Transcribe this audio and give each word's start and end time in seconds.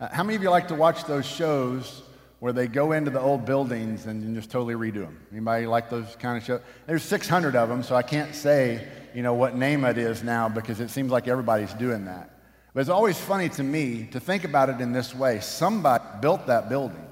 Uh, 0.00 0.08
how 0.12 0.22
many 0.22 0.34
of 0.34 0.42
you 0.42 0.48
like 0.48 0.68
to 0.68 0.74
watch 0.74 1.04
those 1.04 1.26
shows 1.26 2.02
where 2.38 2.54
they 2.54 2.66
go 2.66 2.92
into 2.92 3.10
the 3.10 3.20
old 3.20 3.44
buildings 3.44 4.06
and 4.06 4.34
just 4.34 4.50
totally 4.50 4.74
redo 4.74 5.02
them? 5.02 5.20
Anybody 5.30 5.66
like 5.66 5.90
those 5.90 6.16
kind 6.16 6.38
of 6.38 6.44
shows? 6.44 6.62
There's 6.86 7.02
600 7.02 7.54
of 7.54 7.68
them, 7.68 7.82
so 7.82 7.94
I 7.94 8.02
can't 8.02 8.34
say, 8.34 8.88
you 9.14 9.22
know, 9.22 9.34
what 9.34 9.54
name 9.54 9.84
it 9.84 9.98
is 9.98 10.22
now 10.22 10.48
because 10.48 10.80
it 10.80 10.88
seems 10.88 11.10
like 11.10 11.28
everybody's 11.28 11.74
doing 11.74 12.06
that. 12.06 12.30
But 12.72 12.80
it's 12.80 12.88
always 12.88 13.20
funny 13.20 13.50
to 13.50 13.62
me 13.62 14.08
to 14.12 14.20
think 14.20 14.44
about 14.44 14.70
it 14.70 14.80
in 14.80 14.92
this 14.92 15.14
way. 15.14 15.40
Somebody 15.40 16.04
built 16.22 16.46
that 16.46 16.70
building. 16.70 17.06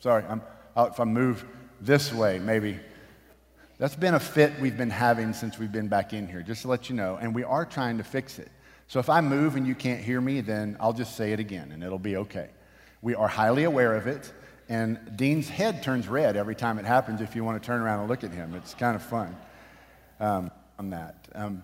Sorry, 0.00 0.24
I'm, 0.28 0.42
if 0.76 1.00
I 1.00 1.04
move 1.04 1.46
this 1.80 2.12
way, 2.12 2.38
maybe. 2.38 2.78
That's 3.78 3.96
been 3.96 4.14
a 4.14 4.20
fit 4.20 4.52
we've 4.60 4.76
been 4.76 4.90
having 4.90 5.32
since 5.32 5.58
we've 5.58 5.72
been 5.72 5.88
back 5.88 6.12
in 6.12 6.28
here, 6.28 6.42
just 6.42 6.62
to 6.62 6.68
let 6.68 6.90
you 6.90 6.96
know. 6.96 7.16
And 7.16 7.34
we 7.34 7.44
are 7.44 7.64
trying 7.64 7.96
to 7.96 8.04
fix 8.04 8.38
it. 8.38 8.50
So 8.88 8.98
if 9.00 9.10
I 9.10 9.20
move 9.20 9.54
and 9.54 9.66
you 9.66 9.74
can't 9.74 10.00
hear 10.00 10.20
me, 10.20 10.40
then 10.40 10.76
I'll 10.80 10.94
just 10.94 11.14
say 11.14 11.32
it 11.32 11.40
again 11.40 11.72
and 11.72 11.84
it'll 11.84 11.98
be 11.98 12.16
okay. 12.16 12.48
We 13.02 13.14
are 13.14 13.28
highly 13.28 13.64
aware 13.64 13.94
of 13.94 14.06
it. 14.06 14.32
And 14.70 14.98
Dean's 15.14 15.48
head 15.48 15.82
turns 15.82 16.08
red 16.08 16.36
every 16.36 16.54
time 16.54 16.78
it 16.78 16.84
happens 16.84 17.20
if 17.20 17.36
you 17.36 17.44
want 17.44 17.62
to 17.62 17.66
turn 17.66 17.80
around 17.80 18.00
and 18.00 18.08
look 18.08 18.24
at 18.24 18.32
him. 18.32 18.54
It's 18.54 18.74
kind 18.74 18.96
of 18.96 19.02
fun 19.02 19.36
um, 20.20 20.50
on 20.78 20.90
that. 20.90 21.28
Um, 21.34 21.62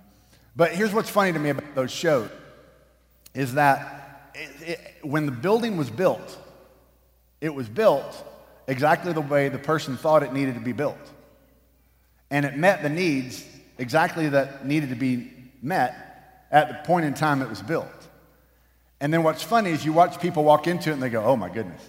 but 0.55 0.73
here's 0.73 0.93
what's 0.93 1.11
funny 1.11 1.33
to 1.33 1.39
me 1.39 1.51
about 1.51 1.75
those 1.75 1.91
shows 1.91 2.31
is 3.35 3.55
that 3.55 4.31
it, 4.35 4.69
it, 4.69 4.81
when 5.03 5.27
the 5.27 5.33
building 5.33 5.77
was 5.77 5.91
built, 5.91 6.39
it 7.41 7.53
was 7.55 7.69
built 7.69 8.23
exactly 8.69 9.13
the 9.13 9.21
way 9.21 9.49
the 9.49 9.59
person 9.59 9.97
thought 9.97 10.23
it 10.23 10.33
needed 10.33 10.55
to 10.55 10.61
be 10.61 10.73
built. 10.73 10.97
And 12.31 12.45
it 12.45 12.57
met 12.57 12.83
the 12.83 12.89
needs 12.89 13.45
exactly 13.79 14.29
that 14.29 14.67
needed 14.67 14.91
to 14.91 14.95
be 14.95 15.33
met 15.63 16.14
at 16.51 16.69
the 16.69 16.75
point 16.87 17.05
in 17.07 17.15
time 17.15 17.43
it 17.43 17.49
was 17.49 17.63
built. 17.63 17.89
And 19.01 19.13
then 19.13 19.23
what's 19.23 19.43
funny 19.43 19.71
is 19.71 19.85
you 19.85 19.93
watch 19.93 20.21
people 20.21 20.45
walk 20.45 20.67
into 20.67 20.91
it 20.91 20.95
and 20.95 21.03
they 21.03 21.11
go, 21.11 21.23
oh 21.25 21.37
my 21.37 21.49
goodness, 21.49 21.83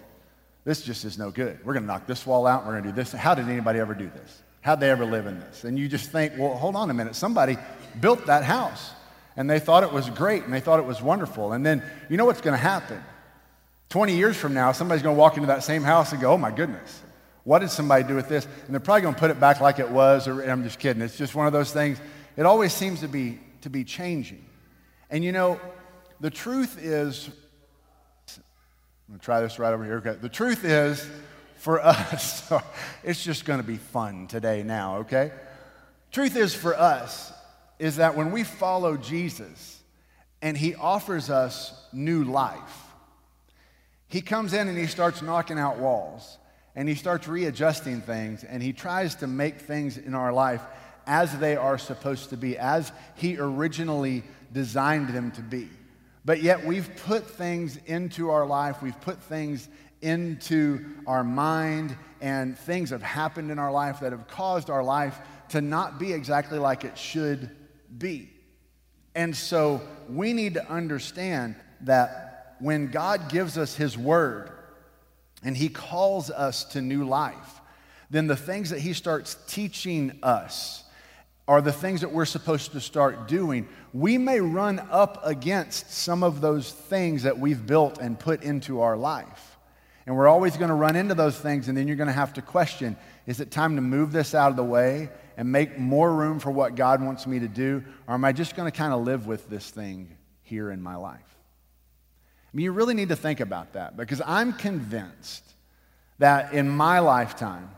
this 0.63 0.81
just 0.81 1.05
is 1.05 1.17
no 1.17 1.31
good. 1.31 1.59
We're 1.63 1.73
going 1.73 1.83
to 1.83 1.87
knock 1.87 2.07
this 2.07 2.25
wall 2.25 2.47
out 2.47 2.65
we're 2.65 2.73
going 2.73 2.83
to 2.83 2.89
do 2.89 2.95
this. 2.95 3.11
How 3.11 3.35
did 3.35 3.47
anybody 3.47 3.79
ever 3.79 3.93
do 3.93 4.09
this? 4.09 4.41
How'd 4.61 4.79
they 4.79 4.89
ever 4.89 5.05
live 5.05 5.27
in 5.27 5.39
this? 5.39 5.63
And 5.63 5.77
you 5.77 5.87
just 5.87 6.11
think, 6.11 6.33
well, 6.37 6.55
hold 6.55 6.75
on 6.75 6.89
a 6.89 6.93
minute. 6.93 7.15
Somebody 7.15 7.57
built 7.99 8.25
that 8.25 8.43
house 8.43 8.91
and 9.37 9.49
they 9.49 9.59
thought 9.59 9.83
it 9.83 9.93
was 9.93 10.09
great 10.09 10.43
and 10.43 10.53
they 10.53 10.59
thought 10.59 10.79
it 10.79 10.85
was 10.85 11.01
wonderful. 11.01 11.53
And 11.53 11.65
then 11.65 11.83
you 12.09 12.17
know 12.17 12.25
what's 12.25 12.41
going 12.41 12.57
to 12.57 12.61
happen? 12.61 13.01
20 13.89 14.15
years 14.15 14.35
from 14.35 14.53
now, 14.53 14.71
somebody's 14.71 15.03
going 15.03 15.15
to 15.15 15.19
walk 15.19 15.35
into 15.35 15.47
that 15.47 15.63
same 15.63 15.83
house 15.83 16.11
and 16.11 16.19
go, 16.19 16.33
oh 16.33 16.37
my 16.37 16.51
goodness, 16.51 17.01
what 17.43 17.59
did 17.59 17.69
somebody 17.69 18.03
do 18.03 18.15
with 18.15 18.27
this? 18.27 18.45
And 18.65 18.73
they're 18.73 18.79
probably 18.79 19.03
going 19.03 19.13
to 19.13 19.19
put 19.19 19.29
it 19.29 19.39
back 19.39 19.61
like 19.61 19.77
it 19.77 19.89
was, 19.89 20.27
or 20.27 20.41
I'm 20.41 20.63
just 20.63 20.79
kidding. 20.79 21.01
It's 21.03 21.17
just 21.17 21.35
one 21.35 21.45
of 21.45 21.53
those 21.53 21.71
things. 21.71 21.99
It 22.35 22.45
always 22.47 22.73
seems 22.73 23.01
to 23.01 23.07
be, 23.07 23.39
to 23.61 23.69
be 23.69 23.83
changing. 23.83 24.43
And 25.09 25.23
you 25.23 25.31
know, 25.31 25.59
the 26.19 26.29
truth 26.29 26.77
is, 26.81 27.29
I'm 28.37 28.43
going 29.09 29.19
to 29.19 29.25
try 29.25 29.41
this 29.41 29.59
right 29.59 29.73
over 29.73 29.83
here. 29.83 29.97
Okay. 29.97 30.15
The 30.19 30.29
truth 30.29 30.65
is, 30.65 31.07
for 31.57 31.79
us, 31.83 32.51
it's 33.03 33.23
just 33.23 33.45
going 33.45 33.59
to 33.59 33.67
be 33.67 33.77
fun 33.77 34.27
today 34.27 34.63
now, 34.63 34.97
okay? 34.97 35.31
Truth 36.11 36.35
is, 36.35 36.55
for 36.55 36.75
us, 36.75 37.33
is 37.79 37.97
that 37.97 38.15
when 38.15 38.31
we 38.31 38.43
follow 38.43 38.97
Jesus 38.97 39.81
and 40.41 40.57
he 40.57 40.75
offers 40.75 41.29
us 41.29 41.73
new 41.91 42.23
life, 42.23 42.85
he 44.07 44.21
comes 44.21 44.53
in 44.53 44.67
and 44.67 44.77
he 44.77 44.87
starts 44.87 45.21
knocking 45.21 45.59
out 45.59 45.77
walls 45.77 46.37
and 46.75 46.87
he 46.87 46.95
starts 46.95 47.27
readjusting 47.27 48.01
things 48.01 48.43
and 48.43 48.61
he 48.61 48.71
tries 48.71 49.15
to 49.15 49.27
make 49.27 49.59
things 49.59 49.97
in 49.97 50.13
our 50.13 50.31
life 50.31 50.61
as 51.07 51.37
they 51.37 51.55
are 51.55 51.77
supposed 51.77 52.29
to 52.29 52.37
be, 52.37 52.57
as 52.57 52.91
he 53.15 53.37
originally 53.37 54.23
designed 54.51 55.09
them 55.09 55.31
to 55.31 55.41
be. 55.41 55.69
But 56.23 56.41
yet 56.41 56.65
we've 56.65 56.89
put 57.05 57.29
things 57.29 57.77
into 57.85 58.31
our 58.31 58.47
life, 58.47 58.81
we've 58.81 58.99
put 59.01 59.21
things 59.21 59.69
into 60.01 60.83
our 61.05 61.23
mind, 61.23 61.95
and 62.21 62.57
things 62.57 62.89
have 62.89 63.03
happened 63.03 63.51
in 63.51 63.59
our 63.59 63.71
life 63.71 63.99
that 63.99 64.11
have 64.11 64.27
caused 64.27 64.69
our 64.69 64.83
life 64.83 65.19
to 65.49 65.61
not 65.61 65.99
be 65.99 66.13
exactly 66.13 66.57
like 66.57 66.83
it 66.83 66.97
should 66.97 67.49
be. 67.95 68.29
And 69.13 69.35
so 69.35 69.81
we 70.09 70.33
need 70.33 70.55
to 70.55 70.69
understand 70.69 71.55
that 71.81 72.55
when 72.59 72.87
God 72.87 73.29
gives 73.29 73.57
us 73.57 73.75
His 73.75 73.97
word 73.97 74.49
and 75.43 75.55
He 75.55 75.69
calls 75.69 76.31
us 76.31 76.63
to 76.65 76.81
new 76.81 77.05
life, 77.05 77.61
then 78.09 78.27
the 78.27 78.35
things 78.35 78.71
that 78.71 78.79
He 78.79 78.93
starts 78.93 79.37
teaching 79.47 80.19
us 80.23 80.83
are 81.47 81.61
the 81.61 81.71
things 81.71 82.01
that 82.01 82.11
we're 82.11 82.25
supposed 82.25 82.71
to 82.71 82.81
start 82.81 83.27
doing. 83.27 83.67
We 83.93 84.17
may 84.17 84.39
run 84.39 84.79
up 84.89 85.21
against 85.23 85.91
some 85.91 86.23
of 86.23 86.41
those 86.41 86.71
things 86.71 87.23
that 87.23 87.37
we've 87.37 87.65
built 87.65 87.99
and 87.99 88.19
put 88.19 88.43
into 88.43 88.81
our 88.81 88.97
life. 88.97 89.57
And 90.07 90.15
we're 90.15 90.27
always 90.27 90.57
going 90.57 90.69
to 90.69 90.75
run 90.75 90.95
into 90.95 91.15
those 91.15 91.37
things, 91.37 91.67
and 91.67 91.77
then 91.77 91.87
you're 91.87 91.97
going 91.97 92.07
to 92.07 92.13
have 92.13 92.33
to 92.33 92.41
question 92.41 92.97
is 93.27 93.39
it 93.39 93.49
time 93.49 93.75
to 93.75 93.81
move 93.81 94.11
this 94.11 94.35
out 94.35 94.51
of 94.51 94.55
the 94.55 94.63
way 94.63 95.09
and 95.35 95.51
make 95.51 95.79
more 95.79 96.13
room 96.13 96.39
for 96.39 96.51
what 96.51 96.75
God 96.75 97.03
wants 97.03 97.25
me 97.25 97.39
to 97.39 97.47
do? 97.47 97.83
Or 98.07 98.13
am 98.13 98.23
I 98.23 98.31
just 98.31 98.55
going 98.55 98.71
to 98.71 98.77
kind 98.77 98.93
of 98.93 99.01
live 99.01 99.25
with 99.25 99.49
this 99.49 99.69
thing 99.69 100.15
here 100.43 100.69
in 100.69 100.79
my 100.79 100.95
life? 100.95 101.19
I 101.19 102.49
mean, 102.53 102.65
you 102.65 102.71
really 102.71 102.93
need 102.93 103.09
to 103.09 103.15
think 103.15 103.39
about 103.39 103.73
that 103.73 103.97
because 103.97 104.21
I'm 104.25 104.53
convinced 104.53 105.43
that 106.19 106.53
in 106.53 106.69
my 106.69 106.99
lifetime, 106.99 107.69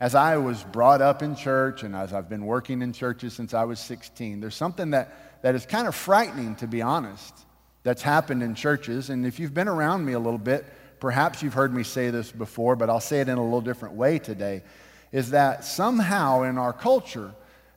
as 0.00 0.14
I 0.14 0.36
was 0.36 0.62
brought 0.62 1.02
up 1.02 1.22
in 1.22 1.34
church 1.34 1.82
and 1.82 1.94
as 1.94 2.12
I've 2.12 2.28
been 2.28 2.46
working 2.46 2.82
in 2.82 2.92
churches 2.92 3.34
since 3.34 3.52
I 3.52 3.64
was 3.64 3.80
16, 3.80 4.40
there's 4.40 4.54
something 4.54 4.90
that, 4.90 5.42
that 5.42 5.54
is 5.54 5.66
kind 5.66 5.88
of 5.88 5.94
frightening, 5.94 6.54
to 6.56 6.68
be 6.68 6.82
honest, 6.82 7.34
that's 7.82 8.02
happened 8.02 8.42
in 8.42 8.54
churches. 8.54 9.10
And 9.10 9.26
if 9.26 9.40
you've 9.40 9.54
been 9.54 9.68
around 9.68 10.04
me 10.04 10.12
a 10.12 10.18
little 10.18 10.38
bit, 10.38 10.64
perhaps 11.00 11.42
you've 11.42 11.54
heard 11.54 11.74
me 11.74 11.82
say 11.82 12.10
this 12.10 12.30
before, 12.30 12.76
but 12.76 12.88
I'll 12.88 13.00
say 13.00 13.20
it 13.20 13.28
in 13.28 13.38
a 13.38 13.42
little 13.42 13.60
different 13.60 13.96
way 13.96 14.20
today, 14.20 14.62
is 15.10 15.30
that 15.30 15.64
somehow 15.64 16.42
in 16.42 16.58
our 16.58 16.72
culture, 16.72 17.32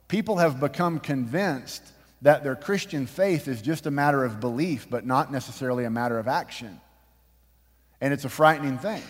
people 0.08 0.38
have 0.38 0.60
become 0.60 1.00
convinced 1.00 1.82
that 2.22 2.44
their 2.44 2.56
Christian 2.56 3.08
faith 3.08 3.48
is 3.48 3.64
just 3.64 3.88
a 3.88 3.92
matter 3.92 4.24
of 4.24 4.40
belief, 4.40 4.88
but 4.88 5.08
not 5.08 5.32
necessarily 5.32 5.86
a 5.86 5.90
matter 5.90 6.20
of 6.20 6.28
action. 6.28 6.80
And 8.00 8.14
it's 8.14 8.26
a 8.26 8.30
frightening 8.30 8.78
thing 8.78 9.02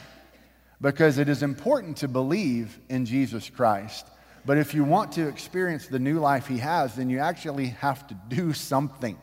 because 0.81 1.19
it 1.19 1.29
is 1.29 1.43
important 1.43 1.97
to 1.97 2.07
believe 2.07 2.79
in 2.89 3.05
Jesus 3.05 3.49
Christ. 3.49 4.07
But 4.45 4.57
if 4.57 4.73
you 4.73 4.83
want 4.83 5.11
to 5.13 5.27
experience 5.27 5.87
the 5.87 5.99
new 5.99 6.19
life 6.19 6.47
he 6.47 6.57
has, 6.57 6.95
then 6.95 7.09
you 7.09 7.19
actually 7.19 7.67
have 7.67 8.07
to 8.07 8.15
do 8.27 8.53
something. 8.53 9.17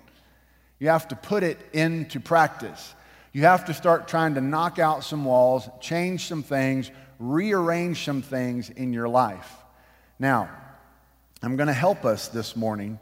You 0.78 0.88
have 0.88 1.08
to 1.08 1.16
put 1.16 1.42
it 1.42 1.58
into 1.72 2.20
practice. 2.20 2.94
You 3.32 3.42
have 3.42 3.64
to 3.64 3.74
start 3.74 4.06
trying 4.06 4.34
to 4.34 4.40
knock 4.40 4.78
out 4.78 5.02
some 5.02 5.24
walls, 5.24 5.68
change 5.80 6.26
some 6.26 6.44
things, 6.44 6.92
rearrange 7.18 8.04
some 8.04 8.22
things 8.22 8.70
in 8.70 8.92
your 8.92 9.08
life. 9.08 9.52
Now, 10.20 10.48
I'm 11.42 11.56
going 11.56 11.66
to 11.66 11.72
help 11.72 12.04
us 12.04 12.28
this 12.28 12.54
morning 12.54 13.00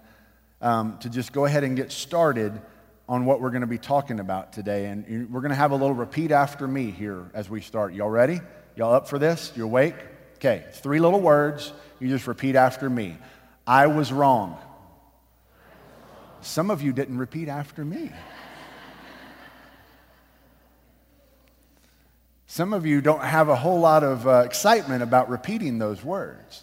um, 0.63 0.99
to 1.01 1.11
just 1.11 1.33
go 1.33 1.45
ahead 1.45 1.65
and 1.65 1.77
get 1.77 1.93
started 1.93 2.61
on 3.09 3.25
what 3.25 3.41
we're 3.41 3.51
going 3.51 3.61
to 3.61 3.67
be 3.67 3.79
talking 3.79 4.21
about 4.21 4.53
today. 4.53 4.87
And 4.87 5.31
we're 5.31 5.41
going 5.41 5.51
to 5.51 5.57
have 5.57 5.71
a 5.71 5.77
little 5.77 5.95
repeat 5.95 6.33
after 6.33 6.67
me 6.67 6.91
here 6.91 7.31
as 7.35 7.49
we 7.49 7.61
start. 7.61 7.95
Y'all 7.95 8.11
ready? 8.11 8.41
Y'all 8.75 8.93
up 8.93 9.09
for 9.09 9.19
this? 9.19 9.53
You 9.55 9.65
awake? 9.65 9.95
Okay, 10.37 10.65
three 10.75 11.01
little 11.01 11.21
words. 11.21 11.73
You 12.01 12.09
just 12.09 12.27
repeat 12.27 12.57
after 12.57 12.91
me. 12.91 13.17
I 13.67 13.87
was 13.87 14.13
wrong. 14.13 14.59
Some 16.41 16.71
of 16.71 16.83
you 16.83 16.93
didn't 16.93 17.19
repeat 17.19 17.49
after 17.49 17.85
me. 17.85 18.11
Some 22.47 22.73
of 22.73 22.87
you 22.87 23.01
don't 23.01 23.23
have 23.23 23.49
a 23.49 23.57
whole 23.57 23.81
lot 23.81 24.03
of 24.03 24.27
uh, 24.27 24.43
excitement 24.47 25.03
about 25.03 25.29
repeating 25.29 25.79
those 25.79 26.03
words. 26.03 26.63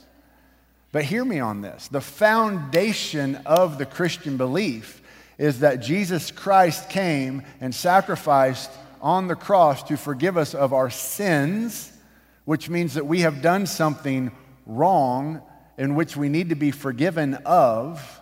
But 0.92 1.04
hear 1.04 1.24
me 1.24 1.40
on 1.40 1.62
this 1.62 1.88
the 1.90 2.02
foundation 2.02 3.36
of 3.46 3.78
the 3.78 3.86
Christian 3.86 4.38
belief 4.38 5.03
is 5.38 5.60
that 5.60 5.78
Jesus 5.78 6.32
Christ 6.32 6.90
came 6.90 7.44
and 7.60 7.74
sacrificed 7.74 8.72
on 9.02 9.28
the 9.28 9.36
cross 9.36 9.84
to 9.84 9.98
forgive 9.98 10.38
us 10.38 10.56
of 10.56 10.74
our 10.74 10.90
sins, 10.90 11.92
which 12.46 12.70
means 12.70 12.94
that 12.94 13.06
we 13.06 13.22
have 13.22 13.42
done 13.42 13.66
something 13.66 14.32
wrong 14.66 15.42
in 15.78 15.96
which 15.96 16.16
we 16.16 16.30
need 16.30 16.50
to 16.50 16.56
be 16.56 16.72
forgiven 16.72 17.36
of. 17.46 18.22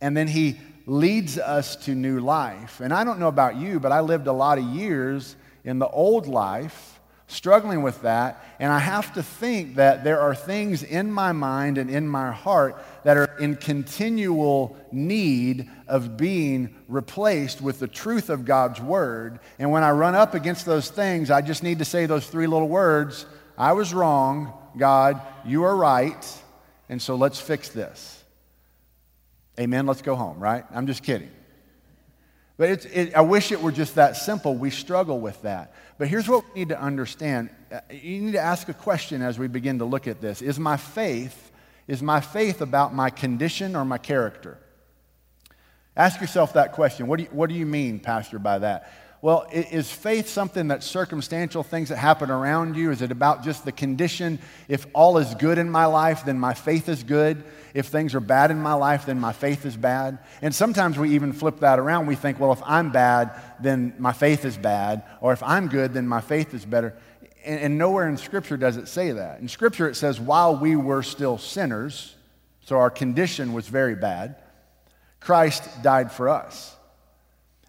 And 0.00 0.16
then 0.16 0.28
he 0.28 0.58
leads 0.86 1.38
us 1.38 1.76
to 1.76 1.94
new 1.94 2.20
life. 2.20 2.80
And 2.80 2.92
I 2.92 3.04
don't 3.04 3.18
know 3.18 3.28
about 3.28 3.56
you, 3.56 3.80
but 3.80 3.92
I 3.92 4.00
lived 4.00 4.26
a 4.26 4.32
lot 4.32 4.58
of 4.58 4.64
years 4.64 5.36
in 5.64 5.78
the 5.78 5.88
old 5.88 6.26
life 6.26 6.91
struggling 7.32 7.82
with 7.82 8.02
that. 8.02 8.44
And 8.60 8.72
I 8.72 8.78
have 8.78 9.14
to 9.14 9.22
think 9.22 9.76
that 9.76 10.04
there 10.04 10.20
are 10.20 10.34
things 10.34 10.82
in 10.82 11.10
my 11.10 11.32
mind 11.32 11.78
and 11.78 11.90
in 11.90 12.06
my 12.06 12.30
heart 12.30 12.82
that 13.04 13.16
are 13.16 13.36
in 13.38 13.56
continual 13.56 14.76
need 14.92 15.70
of 15.88 16.16
being 16.16 16.74
replaced 16.88 17.60
with 17.60 17.78
the 17.78 17.88
truth 17.88 18.30
of 18.30 18.44
God's 18.44 18.80
word. 18.80 19.40
And 19.58 19.70
when 19.70 19.82
I 19.82 19.90
run 19.90 20.14
up 20.14 20.34
against 20.34 20.66
those 20.66 20.90
things, 20.90 21.30
I 21.30 21.40
just 21.40 21.62
need 21.62 21.78
to 21.78 21.84
say 21.84 22.06
those 22.06 22.26
three 22.26 22.46
little 22.46 22.68
words 22.68 23.26
I 23.56 23.72
was 23.72 23.92
wrong, 23.92 24.52
God, 24.76 25.20
you 25.44 25.64
are 25.64 25.76
right. 25.76 26.42
And 26.88 27.00
so 27.00 27.16
let's 27.16 27.38
fix 27.40 27.68
this. 27.68 28.22
Amen. 29.60 29.86
Let's 29.86 30.02
go 30.02 30.16
home, 30.16 30.38
right? 30.38 30.64
I'm 30.70 30.86
just 30.86 31.02
kidding. 31.02 31.30
But 32.56 32.70
it's, 32.70 32.84
it, 32.86 33.14
I 33.14 33.22
wish 33.22 33.50
it 33.50 33.60
were 33.60 33.72
just 33.72 33.94
that 33.94 34.16
simple. 34.16 34.54
We 34.54 34.70
struggle 34.70 35.20
with 35.20 35.40
that. 35.42 35.74
But 35.98 36.08
here's 36.08 36.28
what 36.28 36.44
we 36.48 36.60
need 36.60 36.68
to 36.68 36.80
understand. 36.80 37.50
Uh, 37.72 37.80
you 37.90 38.20
need 38.20 38.32
to 38.32 38.40
ask 38.40 38.68
a 38.68 38.74
question 38.74 39.22
as 39.22 39.38
we 39.38 39.48
begin 39.48 39.78
to 39.78 39.84
look 39.84 40.06
at 40.06 40.20
this. 40.20 40.42
Is 40.42 40.58
my 40.58 40.76
faith, 40.76 41.50
is 41.88 42.02
my 42.02 42.20
faith 42.20 42.60
about 42.60 42.94
my 42.94 43.10
condition 43.10 43.74
or 43.74 43.84
my 43.84 43.98
character? 43.98 44.58
Ask 45.96 46.20
yourself 46.20 46.54
that 46.54 46.72
question. 46.72 47.06
What 47.06 47.18
do 47.18 47.24
you, 47.24 47.30
what 47.30 47.48
do 47.48 47.54
you 47.54 47.66
mean, 47.66 48.00
Pastor, 48.00 48.38
by 48.38 48.58
that? 48.60 48.92
Well, 49.22 49.46
is 49.52 49.90
faith 49.90 50.28
something 50.28 50.66
that's 50.66 50.84
circumstantial, 50.84 51.62
things 51.62 51.90
that 51.90 51.96
happen 51.96 52.28
around 52.28 52.76
you? 52.76 52.90
Is 52.90 53.02
it 53.02 53.12
about 53.12 53.44
just 53.44 53.64
the 53.64 53.70
condition? 53.70 54.40
If 54.66 54.84
all 54.92 55.16
is 55.18 55.32
good 55.36 55.58
in 55.58 55.70
my 55.70 55.86
life, 55.86 56.24
then 56.24 56.40
my 56.40 56.54
faith 56.54 56.88
is 56.88 57.04
good. 57.04 57.44
If 57.72 57.86
things 57.86 58.16
are 58.16 58.20
bad 58.20 58.50
in 58.50 58.60
my 58.60 58.72
life, 58.74 59.06
then 59.06 59.20
my 59.20 59.32
faith 59.32 59.64
is 59.64 59.76
bad. 59.76 60.18
And 60.42 60.52
sometimes 60.52 60.98
we 60.98 61.10
even 61.10 61.32
flip 61.32 61.60
that 61.60 61.78
around. 61.78 62.06
We 62.06 62.16
think, 62.16 62.40
well, 62.40 62.52
if 62.52 62.60
I'm 62.64 62.90
bad, 62.90 63.40
then 63.60 63.94
my 63.96 64.12
faith 64.12 64.44
is 64.44 64.56
bad. 64.56 65.04
Or 65.20 65.32
if 65.32 65.42
I'm 65.44 65.68
good, 65.68 65.94
then 65.94 66.08
my 66.08 66.20
faith 66.20 66.52
is 66.52 66.64
better. 66.64 66.92
And, 67.44 67.60
and 67.60 67.78
nowhere 67.78 68.08
in 68.08 68.16
Scripture 68.16 68.56
does 68.56 68.76
it 68.76 68.88
say 68.88 69.12
that. 69.12 69.38
In 69.38 69.46
Scripture, 69.46 69.88
it 69.88 69.94
says, 69.94 70.18
while 70.18 70.56
we 70.56 70.74
were 70.74 71.04
still 71.04 71.38
sinners, 71.38 72.16
so 72.64 72.76
our 72.76 72.90
condition 72.90 73.52
was 73.52 73.68
very 73.68 73.94
bad, 73.94 74.34
Christ 75.20 75.62
died 75.80 76.10
for 76.10 76.28
us. 76.28 76.74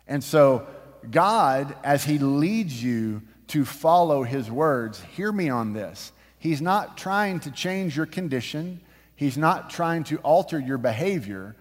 And 0.08 0.24
so, 0.24 0.68
God, 1.12 1.76
as 1.84 2.04
He 2.04 2.18
leads 2.18 2.84
you 2.84 3.22
to 3.48 3.66
follow 3.66 4.24
His 4.24 4.50
words, 4.50 5.02
hear 5.16 5.32
me 5.32 5.50
on 5.50 5.74
this. 5.74 6.12
He's 6.40 6.62
not 6.62 6.98
trying 6.98 7.40
to 7.42 7.52
change 7.52 7.96
your 7.96 8.06
condition, 8.06 8.82
He's 9.16 9.38
not 9.38 9.70
trying 9.70 10.04
to 10.06 10.18
alter 10.18 10.60
your 10.60 10.78
behavior. 10.78 11.56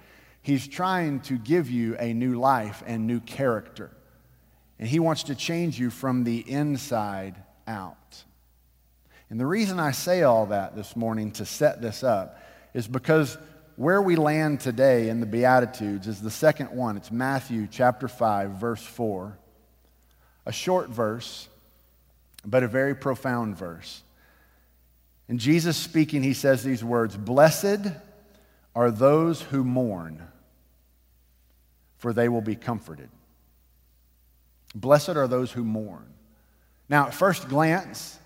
He's 0.44 0.66
trying 0.66 1.20
to 1.20 1.38
give 1.38 1.70
you 1.70 1.96
a 2.00 2.12
new 2.12 2.36
life 2.36 2.82
and 2.84 3.06
new 3.06 3.20
character. 3.20 3.92
And 4.80 4.88
He 4.88 4.98
wants 4.98 5.24
to 5.24 5.36
change 5.36 5.78
you 5.78 5.88
from 5.90 6.24
the 6.24 6.38
inside 6.38 7.36
out. 7.68 8.24
And 9.30 9.38
the 9.38 9.46
reason 9.46 9.78
I 9.78 9.92
say 9.92 10.24
all 10.24 10.46
that 10.46 10.74
this 10.74 10.96
morning 10.96 11.30
to 11.32 11.46
set 11.46 11.80
this 11.80 12.02
up 12.02 12.42
is 12.74 12.88
because 12.88 13.38
where 13.76 14.02
we 14.02 14.16
land 14.16 14.60
today 14.60 15.08
in 15.08 15.20
the 15.20 15.26
Beatitudes 15.26 16.06
is 16.06 16.20
the 16.20 16.30
second 16.30 16.70
one. 16.70 16.96
It's 16.96 17.10
Matthew 17.10 17.68
chapter 17.70 18.08
5, 18.08 18.50
verse 18.52 18.84
4 18.84 19.38
a 20.46 20.52
short 20.52 20.88
verse, 20.88 21.48
but 22.44 22.62
a 22.62 22.68
very 22.68 22.94
profound 22.94 23.56
verse. 23.56 24.02
And 25.28 25.38
Jesus 25.38 25.76
speaking, 25.76 26.22
he 26.22 26.34
says 26.34 26.62
these 26.62 26.82
words 26.82 27.16
Blessed 27.16 27.92
are 28.74 28.90
those 28.90 29.40
who 29.40 29.64
mourn, 29.64 30.22
for 31.98 32.12
they 32.12 32.28
will 32.28 32.40
be 32.40 32.56
comforted. 32.56 33.08
Blessed 34.74 35.10
are 35.10 35.28
those 35.28 35.52
who 35.52 35.64
mourn. 35.64 36.06
Now, 36.88 37.06
at 37.06 37.14
first 37.14 37.48
glance, 37.48 38.18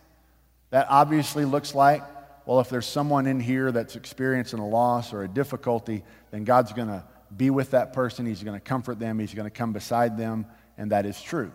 that 0.71 0.87
obviously 0.89 1.45
looks 1.45 1.75
like, 1.75 2.03
well, 2.47 2.61
if 2.61 2.71
there's 2.71 2.87
someone 2.87 3.27
in 3.27 3.41
here 3.41 3.73
that's 3.73 3.97
experiencing 3.97 4.61
a 4.61 4.67
loss 4.67 5.13
or 5.13 5.25
a 5.25 5.29
difficulty, 5.29 6.05
then 6.31 6.45
God's 6.45 6.73
going 6.73 6.89
to 6.89 7.05
be 7.37 7.51
with 7.51 7.73
that 7.73 7.93
person. 7.93 8.25
He's 8.25 8.43
going 8.43 8.57
to 8.59 8.65
comfort 8.65 9.01
them. 9.01 9.19
He's 9.19 9.35
going 9.35 9.47
to 9.47 9.51
come 9.51 9.73
beside 9.73 10.17
them. 10.17 10.47
And 10.79 10.93
that 10.93 11.07
is 11.07 11.21
true. 11.21 11.51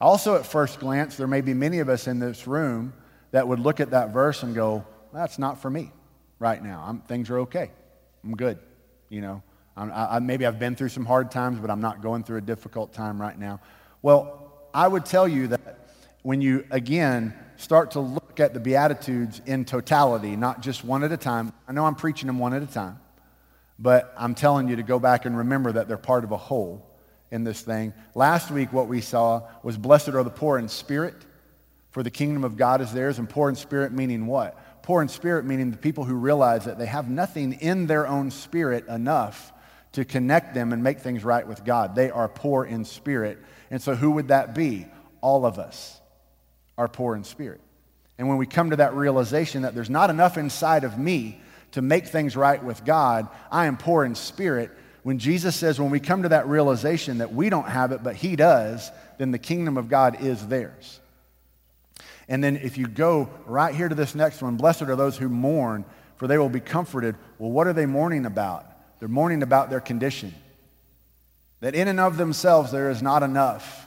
Also, 0.00 0.34
at 0.36 0.46
first 0.46 0.80
glance, 0.80 1.16
there 1.16 1.26
may 1.26 1.42
be 1.42 1.52
many 1.52 1.80
of 1.80 1.88
us 1.88 2.06
in 2.06 2.18
this 2.18 2.46
room 2.46 2.94
that 3.32 3.46
would 3.46 3.60
look 3.60 3.80
at 3.80 3.90
that 3.90 4.12
verse 4.12 4.42
and 4.42 4.54
go, 4.54 4.86
that's 5.12 5.38
not 5.38 5.60
for 5.60 5.68
me 5.68 5.92
right 6.38 6.62
now. 6.62 6.84
I'm, 6.86 7.00
things 7.00 7.28
are 7.28 7.40
okay. 7.40 7.70
I'm 8.24 8.34
good. 8.34 8.58
You 9.10 9.20
know, 9.20 9.42
I, 9.76 10.16
I, 10.16 10.18
maybe 10.20 10.46
I've 10.46 10.58
been 10.58 10.74
through 10.74 10.88
some 10.88 11.04
hard 11.04 11.30
times, 11.30 11.58
but 11.60 11.70
I'm 11.70 11.80
not 11.80 12.00
going 12.00 12.24
through 12.24 12.38
a 12.38 12.42
difficult 12.42 12.94
time 12.94 13.20
right 13.20 13.38
now. 13.38 13.60
Well, 14.00 14.52
I 14.72 14.88
would 14.88 15.04
tell 15.04 15.28
you 15.28 15.48
that 15.48 15.90
when 16.22 16.40
you, 16.40 16.64
again, 16.70 17.34
start 17.56 17.90
to 17.92 18.00
look 18.00 18.17
at 18.40 18.54
the 18.54 18.60
Beatitudes 18.60 19.40
in 19.46 19.64
totality, 19.64 20.36
not 20.36 20.60
just 20.60 20.84
one 20.84 21.04
at 21.04 21.12
a 21.12 21.16
time, 21.16 21.52
I 21.66 21.72
know 21.72 21.84
I'm 21.84 21.94
preaching 21.94 22.26
them 22.26 22.38
one 22.38 22.54
at 22.54 22.62
a 22.62 22.66
time, 22.66 22.98
but 23.78 24.12
I'm 24.16 24.34
telling 24.34 24.68
you 24.68 24.76
to 24.76 24.82
go 24.82 24.98
back 24.98 25.24
and 25.24 25.36
remember 25.36 25.72
that 25.72 25.88
they're 25.88 25.96
part 25.96 26.24
of 26.24 26.32
a 26.32 26.36
whole 26.36 26.84
in 27.30 27.44
this 27.44 27.60
thing. 27.60 27.92
Last 28.14 28.50
week, 28.50 28.72
what 28.72 28.88
we 28.88 29.00
saw 29.00 29.42
was 29.62 29.76
blessed 29.76 30.10
are 30.10 30.22
the 30.22 30.30
poor 30.30 30.58
in 30.58 30.68
spirit, 30.68 31.14
for 31.90 32.02
the 32.02 32.10
kingdom 32.10 32.44
of 32.44 32.56
God 32.56 32.80
is 32.80 32.92
theirs. 32.92 33.18
And 33.18 33.28
poor 33.28 33.48
in 33.48 33.56
spirit 33.56 33.92
meaning 33.92 34.26
what? 34.26 34.82
Poor 34.82 35.02
in 35.02 35.08
spirit 35.08 35.44
meaning 35.44 35.70
the 35.70 35.76
people 35.76 36.04
who 36.04 36.14
realize 36.14 36.64
that 36.64 36.78
they 36.78 36.86
have 36.86 37.10
nothing 37.10 37.54
in 37.54 37.86
their 37.86 38.06
own 38.06 38.30
spirit 38.30 38.86
enough 38.88 39.52
to 39.92 40.04
connect 40.04 40.54
them 40.54 40.72
and 40.72 40.82
make 40.82 41.00
things 41.00 41.24
right 41.24 41.46
with 41.46 41.64
God. 41.64 41.94
They 41.94 42.10
are 42.10 42.28
poor 42.28 42.64
in 42.64 42.84
spirit. 42.84 43.38
And 43.70 43.82
so, 43.82 43.94
who 43.94 44.12
would 44.12 44.28
that 44.28 44.54
be? 44.54 44.86
All 45.20 45.44
of 45.44 45.58
us 45.58 46.00
are 46.76 46.88
poor 46.88 47.16
in 47.16 47.24
spirit. 47.24 47.60
And 48.18 48.28
when 48.28 48.36
we 48.36 48.46
come 48.46 48.70
to 48.70 48.76
that 48.76 48.94
realization 48.94 49.62
that 49.62 49.74
there's 49.74 49.90
not 49.90 50.10
enough 50.10 50.36
inside 50.36 50.84
of 50.84 50.98
me 50.98 51.40
to 51.72 51.82
make 51.82 52.08
things 52.08 52.36
right 52.36 52.62
with 52.62 52.84
God, 52.84 53.28
I 53.50 53.66
am 53.66 53.76
poor 53.76 54.04
in 54.04 54.14
spirit 54.14 54.70
when 55.04 55.18
Jesus 55.18 55.56
says, 55.56 55.80
when 55.80 55.90
we 55.90 56.00
come 56.00 56.24
to 56.24 56.30
that 56.30 56.48
realization 56.48 57.18
that 57.18 57.32
we 57.32 57.48
don't 57.48 57.68
have 57.68 57.92
it, 57.92 58.02
but 58.02 58.16
He 58.16 58.36
does, 58.36 58.90
then 59.16 59.30
the 59.30 59.38
kingdom 59.38 59.78
of 59.78 59.88
God 59.88 60.20
is 60.20 60.46
theirs. 60.46 61.00
And 62.28 62.44
then 62.44 62.56
if 62.56 62.76
you 62.76 62.86
go 62.86 63.30
right 63.46 63.74
here 63.74 63.88
to 63.88 63.94
this 63.94 64.14
next 64.14 64.42
one, 64.42 64.56
blessed 64.56 64.82
are 64.82 64.96
those 64.96 65.16
who 65.16 65.28
mourn, 65.28 65.84
for 66.16 66.26
they 66.26 66.36
will 66.36 66.50
be 66.50 66.60
comforted. 66.60 67.16
Well, 67.38 67.50
what 67.50 67.66
are 67.66 67.72
they 67.72 67.86
mourning 67.86 68.26
about? 68.26 68.66
They're 68.98 69.08
mourning 69.08 69.42
about 69.42 69.70
their 69.70 69.80
condition. 69.80 70.34
That 71.60 71.74
in 71.74 71.88
and 71.88 72.00
of 72.00 72.16
themselves 72.16 72.70
there 72.70 72.90
is 72.90 73.00
not 73.00 73.22
enough. 73.22 73.86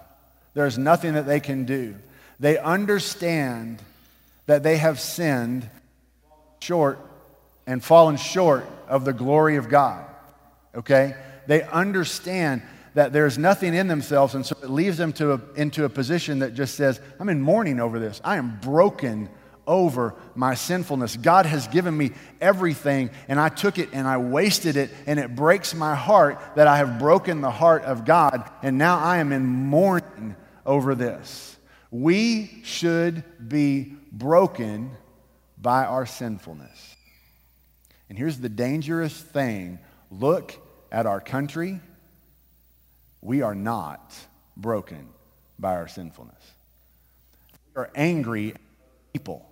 There 0.53 0.65
is 0.65 0.77
nothing 0.77 1.13
that 1.13 1.27
they 1.27 1.39
can 1.39 1.65
do. 1.65 1.95
They 2.39 2.57
understand 2.57 3.81
that 4.45 4.63
they 4.63 4.77
have 4.77 4.99
sinned 4.99 5.69
short 6.61 6.99
and 7.67 7.83
fallen 7.83 8.17
short 8.17 8.65
of 8.87 9.05
the 9.05 9.13
glory 9.13 9.55
of 9.55 9.69
God 9.69 10.05
okay? 10.75 11.15
They 11.47 11.63
understand 11.63 12.61
that 12.93 13.13
there's 13.13 13.37
nothing 13.37 13.73
in 13.73 13.87
themselves, 13.87 14.35
and 14.35 14.45
so 14.45 14.55
it 14.61 14.69
leaves 14.69 14.97
them 14.97 15.13
to 15.13 15.33
a, 15.33 15.41
into 15.55 15.85
a 15.85 15.89
position 15.89 16.39
that 16.39 16.53
just 16.53 16.75
says, 16.75 16.99
I'm 17.19 17.29
in 17.29 17.41
mourning 17.41 17.79
over 17.79 17.99
this. 17.99 18.19
I 18.23 18.37
am 18.37 18.59
broken 18.59 19.29
over 19.65 20.15
my 20.35 20.55
sinfulness. 20.55 21.15
God 21.15 21.45
has 21.45 21.67
given 21.67 21.95
me 21.95 22.11
everything, 22.41 23.09
and 23.27 23.39
I 23.39 23.49
took 23.49 23.77
it 23.77 23.89
and 23.93 24.07
I 24.07 24.17
wasted 24.17 24.75
it, 24.75 24.89
and 25.05 25.19
it 25.19 25.35
breaks 25.35 25.73
my 25.73 25.95
heart 25.95 26.39
that 26.55 26.67
I 26.67 26.77
have 26.77 26.99
broken 26.99 27.41
the 27.41 27.51
heart 27.51 27.83
of 27.83 28.03
God, 28.03 28.49
and 28.61 28.77
now 28.77 28.97
I 28.97 29.17
am 29.17 29.31
in 29.31 29.45
mourning 29.45 30.35
over 30.65 30.93
this. 30.93 31.50
We 31.91 32.61
should 32.63 33.23
be 33.47 33.93
broken 34.11 34.91
by 35.61 35.85
our 35.85 36.05
sinfulness. 36.05 36.95
And 38.09 38.17
here's 38.17 38.39
the 38.39 38.49
dangerous 38.49 39.17
thing 39.17 39.79
look 40.09 40.55
at 40.91 41.05
our 41.05 41.21
country, 41.21 41.79
we 43.21 43.41
are 43.41 43.55
not 43.55 44.13
broken 44.57 45.07
by 45.59 45.75
our 45.75 45.87
sinfulness. 45.87 46.41
We 47.75 47.81
are 47.81 47.91
angry 47.95 48.55
people 49.13 49.47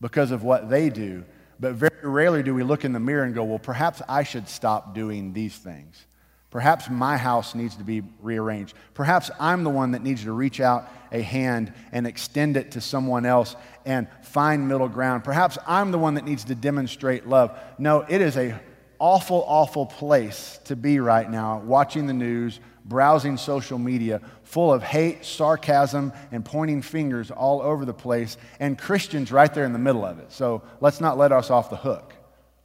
because 0.00 0.30
of 0.30 0.42
what 0.42 0.68
they 0.68 0.90
do, 0.90 1.24
but 1.60 1.74
very 1.74 1.90
rarely 2.02 2.42
do 2.42 2.54
we 2.54 2.62
look 2.62 2.84
in 2.84 2.92
the 2.92 3.00
mirror 3.00 3.24
and 3.24 3.34
go, 3.34 3.44
well, 3.44 3.58
perhaps 3.58 4.02
I 4.08 4.24
should 4.24 4.48
stop 4.48 4.94
doing 4.94 5.32
these 5.32 5.56
things. 5.56 6.04
Perhaps 6.54 6.88
my 6.88 7.16
house 7.16 7.56
needs 7.56 7.74
to 7.74 7.82
be 7.82 8.04
rearranged. 8.22 8.76
Perhaps 8.94 9.28
I'm 9.40 9.64
the 9.64 9.70
one 9.70 9.90
that 9.90 10.04
needs 10.04 10.22
to 10.22 10.30
reach 10.30 10.60
out 10.60 10.88
a 11.10 11.20
hand 11.20 11.72
and 11.90 12.06
extend 12.06 12.56
it 12.56 12.70
to 12.70 12.80
someone 12.80 13.26
else 13.26 13.56
and 13.84 14.06
find 14.22 14.68
middle 14.68 14.88
ground. 14.88 15.24
Perhaps 15.24 15.58
I'm 15.66 15.90
the 15.90 15.98
one 15.98 16.14
that 16.14 16.24
needs 16.24 16.44
to 16.44 16.54
demonstrate 16.54 17.26
love. 17.26 17.58
No, 17.76 18.02
it 18.08 18.20
is 18.20 18.36
a 18.36 18.54
awful, 19.00 19.44
awful 19.48 19.84
place 19.84 20.60
to 20.66 20.76
be 20.76 21.00
right 21.00 21.28
now, 21.28 21.58
watching 21.58 22.06
the 22.06 22.12
news, 22.12 22.60
browsing 22.84 23.36
social 23.36 23.76
media, 23.76 24.20
full 24.44 24.72
of 24.72 24.80
hate, 24.80 25.24
sarcasm, 25.24 26.12
and 26.30 26.44
pointing 26.44 26.82
fingers 26.82 27.32
all 27.32 27.62
over 27.62 27.84
the 27.84 27.92
place, 27.92 28.36
and 28.60 28.78
Christians 28.78 29.32
right 29.32 29.52
there 29.52 29.64
in 29.64 29.72
the 29.72 29.80
middle 29.80 30.04
of 30.04 30.20
it. 30.20 30.30
So 30.30 30.62
let's 30.80 31.00
not 31.00 31.18
let 31.18 31.32
us 31.32 31.50
off 31.50 31.68
the 31.68 31.76
hook 31.76 32.14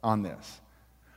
on 0.00 0.22
this. 0.22 0.60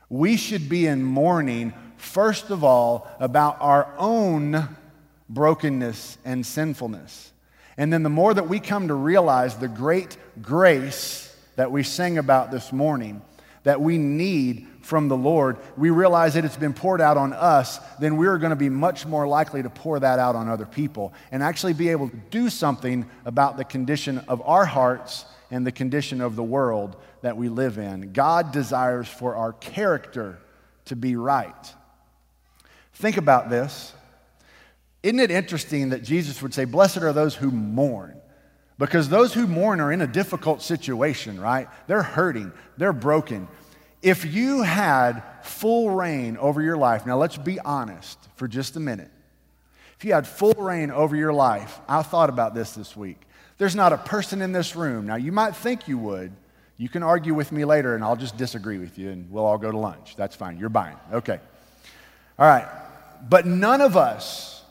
We 0.08 0.36
should 0.36 0.68
be 0.68 0.86
in 0.86 1.02
mourning, 1.02 1.72
first 1.96 2.50
of 2.50 2.64
all, 2.64 3.08
about 3.20 3.56
our 3.60 3.92
own 3.98 4.68
brokenness 5.28 6.18
and 6.24 6.44
sinfulness. 6.44 7.32
And 7.76 7.92
then 7.92 8.02
the 8.02 8.10
more 8.10 8.32
that 8.32 8.48
we 8.48 8.60
come 8.60 8.88
to 8.88 8.94
realize 8.94 9.56
the 9.56 9.68
great 9.68 10.16
grace 10.40 11.34
that 11.56 11.70
we 11.70 11.82
sing 11.82 12.18
about 12.18 12.50
this 12.50 12.72
morning, 12.72 13.22
that 13.64 13.80
we 13.80 13.98
need 13.98 14.68
from 14.82 15.08
the 15.08 15.16
Lord, 15.16 15.56
we 15.76 15.90
realize 15.90 16.34
that 16.34 16.44
it's 16.44 16.58
been 16.58 16.74
poured 16.74 17.00
out 17.00 17.16
on 17.16 17.32
us, 17.32 17.78
then 17.98 18.16
we're 18.16 18.36
going 18.38 18.50
to 18.50 18.56
be 18.56 18.68
much 18.68 19.06
more 19.06 19.26
likely 19.26 19.62
to 19.62 19.70
pour 19.70 19.98
that 19.98 20.18
out 20.18 20.36
on 20.36 20.48
other 20.48 20.66
people 20.66 21.14
and 21.32 21.42
actually 21.42 21.72
be 21.72 21.88
able 21.88 22.10
to 22.10 22.16
do 22.30 22.50
something 22.50 23.08
about 23.24 23.56
the 23.56 23.64
condition 23.64 24.18
of 24.28 24.42
our 24.44 24.66
hearts 24.66 25.24
and 25.50 25.66
the 25.66 25.72
condition 25.72 26.20
of 26.20 26.36
the 26.36 26.42
world 26.42 26.96
that 27.22 27.36
we 27.36 27.48
live 27.48 27.78
in. 27.78 28.12
God 28.12 28.52
desires 28.52 29.08
for 29.08 29.36
our 29.36 29.54
character 29.54 30.38
to 30.86 30.96
be 30.96 31.16
right. 31.16 31.74
Think 32.94 33.16
about 33.16 33.50
this. 33.50 33.92
Isn't 35.02 35.20
it 35.20 35.30
interesting 35.30 35.90
that 35.90 36.02
Jesus 36.02 36.40
would 36.40 36.54
say, 36.54 36.64
Blessed 36.64 36.98
are 36.98 37.12
those 37.12 37.34
who 37.34 37.50
mourn? 37.50 38.20
Because 38.78 39.08
those 39.08 39.32
who 39.32 39.46
mourn 39.46 39.80
are 39.80 39.92
in 39.92 40.00
a 40.00 40.06
difficult 40.06 40.62
situation, 40.62 41.40
right? 41.40 41.68
They're 41.86 42.02
hurting, 42.02 42.52
they're 42.76 42.92
broken. 42.92 43.48
If 44.02 44.24
you 44.24 44.62
had 44.62 45.22
full 45.42 45.90
reign 45.90 46.36
over 46.36 46.60
your 46.60 46.76
life, 46.76 47.06
now 47.06 47.16
let's 47.16 47.36
be 47.36 47.58
honest 47.60 48.18
for 48.36 48.48
just 48.48 48.76
a 48.76 48.80
minute. 48.80 49.10
If 49.96 50.04
you 50.04 50.12
had 50.12 50.26
full 50.26 50.54
reign 50.54 50.90
over 50.90 51.16
your 51.16 51.32
life, 51.32 51.80
I 51.88 52.02
thought 52.02 52.28
about 52.28 52.54
this 52.54 52.72
this 52.72 52.96
week. 52.96 53.20
There's 53.56 53.76
not 53.76 53.92
a 53.92 53.98
person 53.98 54.42
in 54.42 54.52
this 54.52 54.74
room. 54.74 55.06
Now, 55.06 55.16
you 55.16 55.32
might 55.32 55.54
think 55.54 55.86
you 55.86 55.96
would. 55.98 56.32
You 56.76 56.88
can 56.88 57.02
argue 57.02 57.34
with 57.34 57.52
me 57.52 57.64
later, 57.64 57.94
and 57.94 58.02
I'll 58.02 58.16
just 58.16 58.36
disagree 58.36 58.78
with 58.78 58.98
you, 58.98 59.10
and 59.10 59.30
we'll 59.30 59.46
all 59.46 59.58
go 59.58 59.70
to 59.70 59.78
lunch. 59.78 60.16
That's 60.16 60.34
fine. 60.34 60.58
You're 60.58 60.68
buying. 60.68 60.96
Okay. 61.12 61.38
All 62.38 62.48
right. 62.48 62.66
But 63.28 63.46
none 63.46 63.80
of 63.80 63.96
us 63.96 64.62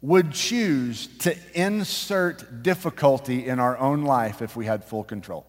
would 0.00 0.32
choose 0.32 1.06
to 1.18 1.34
insert 1.54 2.62
difficulty 2.62 3.46
in 3.46 3.58
our 3.58 3.78
own 3.78 4.02
life 4.02 4.42
if 4.42 4.54
we 4.54 4.66
had 4.66 4.84
full 4.84 5.04
control. 5.04 5.46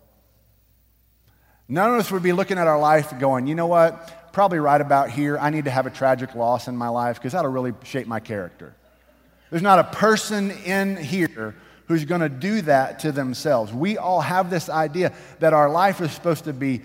None 1.68 1.94
of 1.94 2.00
us 2.00 2.12
would 2.12 2.24
be 2.24 2.32
looking 2.32 2.58
at 2.58 2.68
our 2.68 2.80
life 2.80 3.18
going, 3.20 3.48
you 3.48 3.56
know 3.56 3.68
what? 3.68 4.32
Probably 4.32 4.60
right 4.60 4.80
about 4.80 5.10
here, 5.10 5.38
I 5.38 5.50
need 5.50 5.66
to 5.66 5.72
have 5.72 5.88
a 5.88 5.90
tragic 5.90 6.36
loss 6.36 6.68
in 6.68 6.78
my 6.78 6.90
life 6.90 7.18
because 7.18 7.34
that'll 7.34 7.52
really 7.52 7.74
shape 7.84 8.08
my 8.08 8.20
character. 8.20 8.76
There's 9.50 9.62
not 9.62 9.80
a 9.80 9.84
person 9.84 10.52
in 10.52 10.98
here 10.98 11.56
who's 11.88 12.06
going 12.06 12.22
to 12.22 12.30
do 12.30 12.62
that 12.62 13.00
to 13.00 13.12
themselves. 13.12 13.74
We 13.74 13.98
all 13.98 14.22
have 14.22 14.50
this 14.50 14.70
idea 14.70 15.14
that 15.40 15.54
our 15.54 15.70
life 15.70 16.02
is 16.02 16.12
supposed 16.12 16.46
to 16.46 16.54
be 16.54 16.82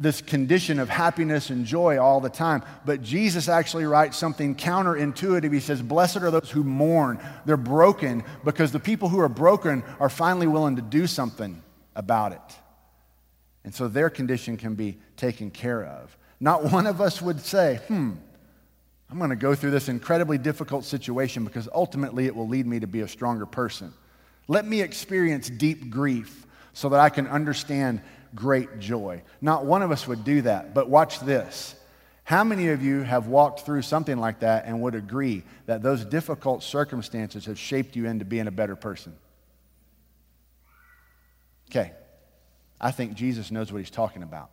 this 0.00 0.22
condition 0.22 0.80
of 0.80 0.88
happiness 0.88 1.50
and 1.50 1.66
joy 1.66 1.98
all 2.00 2.20
the 2.20 2.30
time. 2.30 2.62
But 2.86 3.02
Jesus 3.02 3.50
actually 3.50 3.84
writes 3.84 4.16
something 4.16 4.54
counterintuitive. 4.54 5.52
He 5.52 5.60
says, 5.60 5.82
Blessed 5.82 6.16
are 6.16 6.30
those 6.30 6.50
who 6.50 6.64
mourn. 6.64 7.20
They're 7.44 7.58
broken 7.58 8.24
because 8.42 8.72
the 8.72 8.80
people 8.80 9.10
who 9.10 9.20
are 9.20 9.28
broken 9.28 9.84
are 10.00 10.08
finally 10.08 10.46
willing 10.46 10.76
to 10.76 10.82
do 10.82 11.06
something 11.06 11.62
about 11.94 12.32
it. 12.32 12.40
And 13.62 13.74
so 13.74 13.88
their 13.88 14.08
condition 14.08 14.56
can 14.56 14.74
be 14.74 14.96
taken 15.18 15.50
care 15.50 15.84
of. 15.84 16.16
Not 16.40 16.72
one 16.72 16.86
of 16.86 17.02
us 17.02 17.20
would 17.20 17.40
say, 17.40 17.80
Hmm, 17.88 18.12
I'm 19.10 19.18
going 19.18 19.30
to 19.30 19.36
go 19.36 19.54
through 19.54 19.72
this 19.72 19.90
incredibly 19.90 20.38
difficult 20.38 20.86
situation 20.86 21.44
because 21.44 21.68
ultimately 21.74 22.24
it 22.24 22.34
will 22.34 22.48
lead 22.48 22.66
me 22.66 22.80
to 22.80 22.86
be 22.86 23.02
a 23.02 23.08
stronger 23.08 23.44
person. 23.44 23.92
Let 24.48 24.64
me 24.64 24.80
experience 24.80 25.50
deep 25.50 25.90
grief 25.90 26.46
so 26.72 26.88
that 26.88 27.00
I 27.00 27.10
can 27.10 27.26
understand 27.26 28.00
great 28.34 28.78
joy. 28.78 29.22
Not 29.40 29.64
one 29.64 29.82
of 29.82 29.90
us 29.90 30.06
would 30.06 30.24
do 30.24 30.42
that, 30.42 30.74
but 30.74 30.88
watch 30.88 31.20
this. 31.20 31.74
How 32.24 32.44
many 32.44 32.68
of 32.68 32.82
you 32.82 33.02
have 33.02 33.26
walked 33.26 33.60
through 33.60 33.82
something 33.82 34.16
like 34.16 34.40
that 34.40 34.64
and 34.66 34.80
would 34.82 34.94
agree 34.94 35.42
that 35.66 35.82
those 35.82 36.04
difficult 36.04 36.62
circumstances 36.62 37.46
have 37.46 37.58
shaped 37.58 37.96
you 37.96 38.06
into 38.06 38.24
being 38.24 38.46
a 38.46 38.52
better 38.52 38.76
person? 38.76 39.16
Okay. 41.70 41.92
I 42.80 42.92
think 42.92 43.14
Jesus 43.14 43.50
knows 43.50 43.72
what 43.72 43.78
he's 43.78 43.90
talking 43.90 44.22
about. 44.22 44.50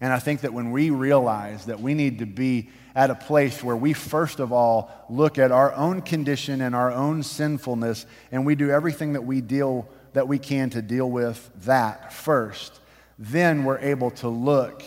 And 0.00 0.12
I 0.12 0.18
think 0.18 0.42
that 0.42 0.52
when 0.52 0.70
we 0.72 0.90
realize 0.90 1.66
that 1.66 1.80
we 1.80 1.94
need 1.94 2.18
to 2.18 2.26
be 2.26 2.70
at 2.94 3.10
a 3.10 3.14
place 3.14 3.62
where 3.62 3.76
we 3.76 3.92
first 3.92 4.40
of 4.40 4.52
all 4.52 4.90
look 5.08 5.38
at 5.38 5.52
our 5.52 5.72
own 5.72 6.02
condition 6.02 6.60
and 6.60 6.74
our 6.74 6.92
own 6.92 7.22
sinfulness 7.22 8.06
and 8.30 8.44
we 8.44 8.54
do 8.54 8.70
everything 8.70 9.14
that 9.14 9.22
we 9.22 9.40
deal 9.40 9.88
that 10.14 10.26
we 10.26 10.38
can 10.38 10.70
to 10.70 10.80
deal 10.80 11.10
with 11.10 11.50
that 11.64 12.12
first, 12.12 12.80
then 13.18 13.64
we're 13.64 13.78
able 13.78 14.10
to 14.10 14.28
look 14.28 14.82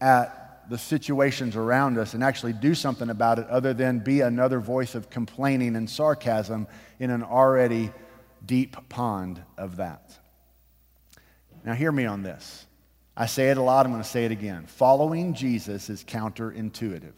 at 0.00 0.68
the 0.70 0.78
situations 0.78 1.56
around 1.56 1.98
us 1.98 2.14
and 2.14 2.22
actually 2.22 2.52
do 2.52 2.74
something 2.74 3.10
about 3.10 3.38
it 3.38 3.46
other 3.48 3.74
than 3.74 3.98
be 3.98 4.20
another 4.20 4.60
voice 4.60 4.94
of 4.94 5.10
complaining 5.10 5.76
and 5.76 5.88
sarcasm 5.88 6.66
in 6.98 7.10
an 7.10 7.22
already 7.22 7.90
deep 8.44 8.76
pond 8.88 9.42
of 9.56 9.76
that. 9.76 10.16
Now, 11.64 11.74
hear 11.74 11.92
me 11.92 12.06
on 12.06 12.22
this. 12.22 12.66
I 13.16 13.26
say 13.26 13.50
it 13.50 13.56
a 13.56 13.62
lot, 13.62 13.84
I'm 13.84 13.92
going 13.92 14.02
to 14.02 14.08
say 14.08 14.26
it 14.26 14.30
again. 14.30 14.66
Following 14.66 15.34
Jesus 15.34 15.90
is 15.90 16.04
counterintuitive. 16.04 17.14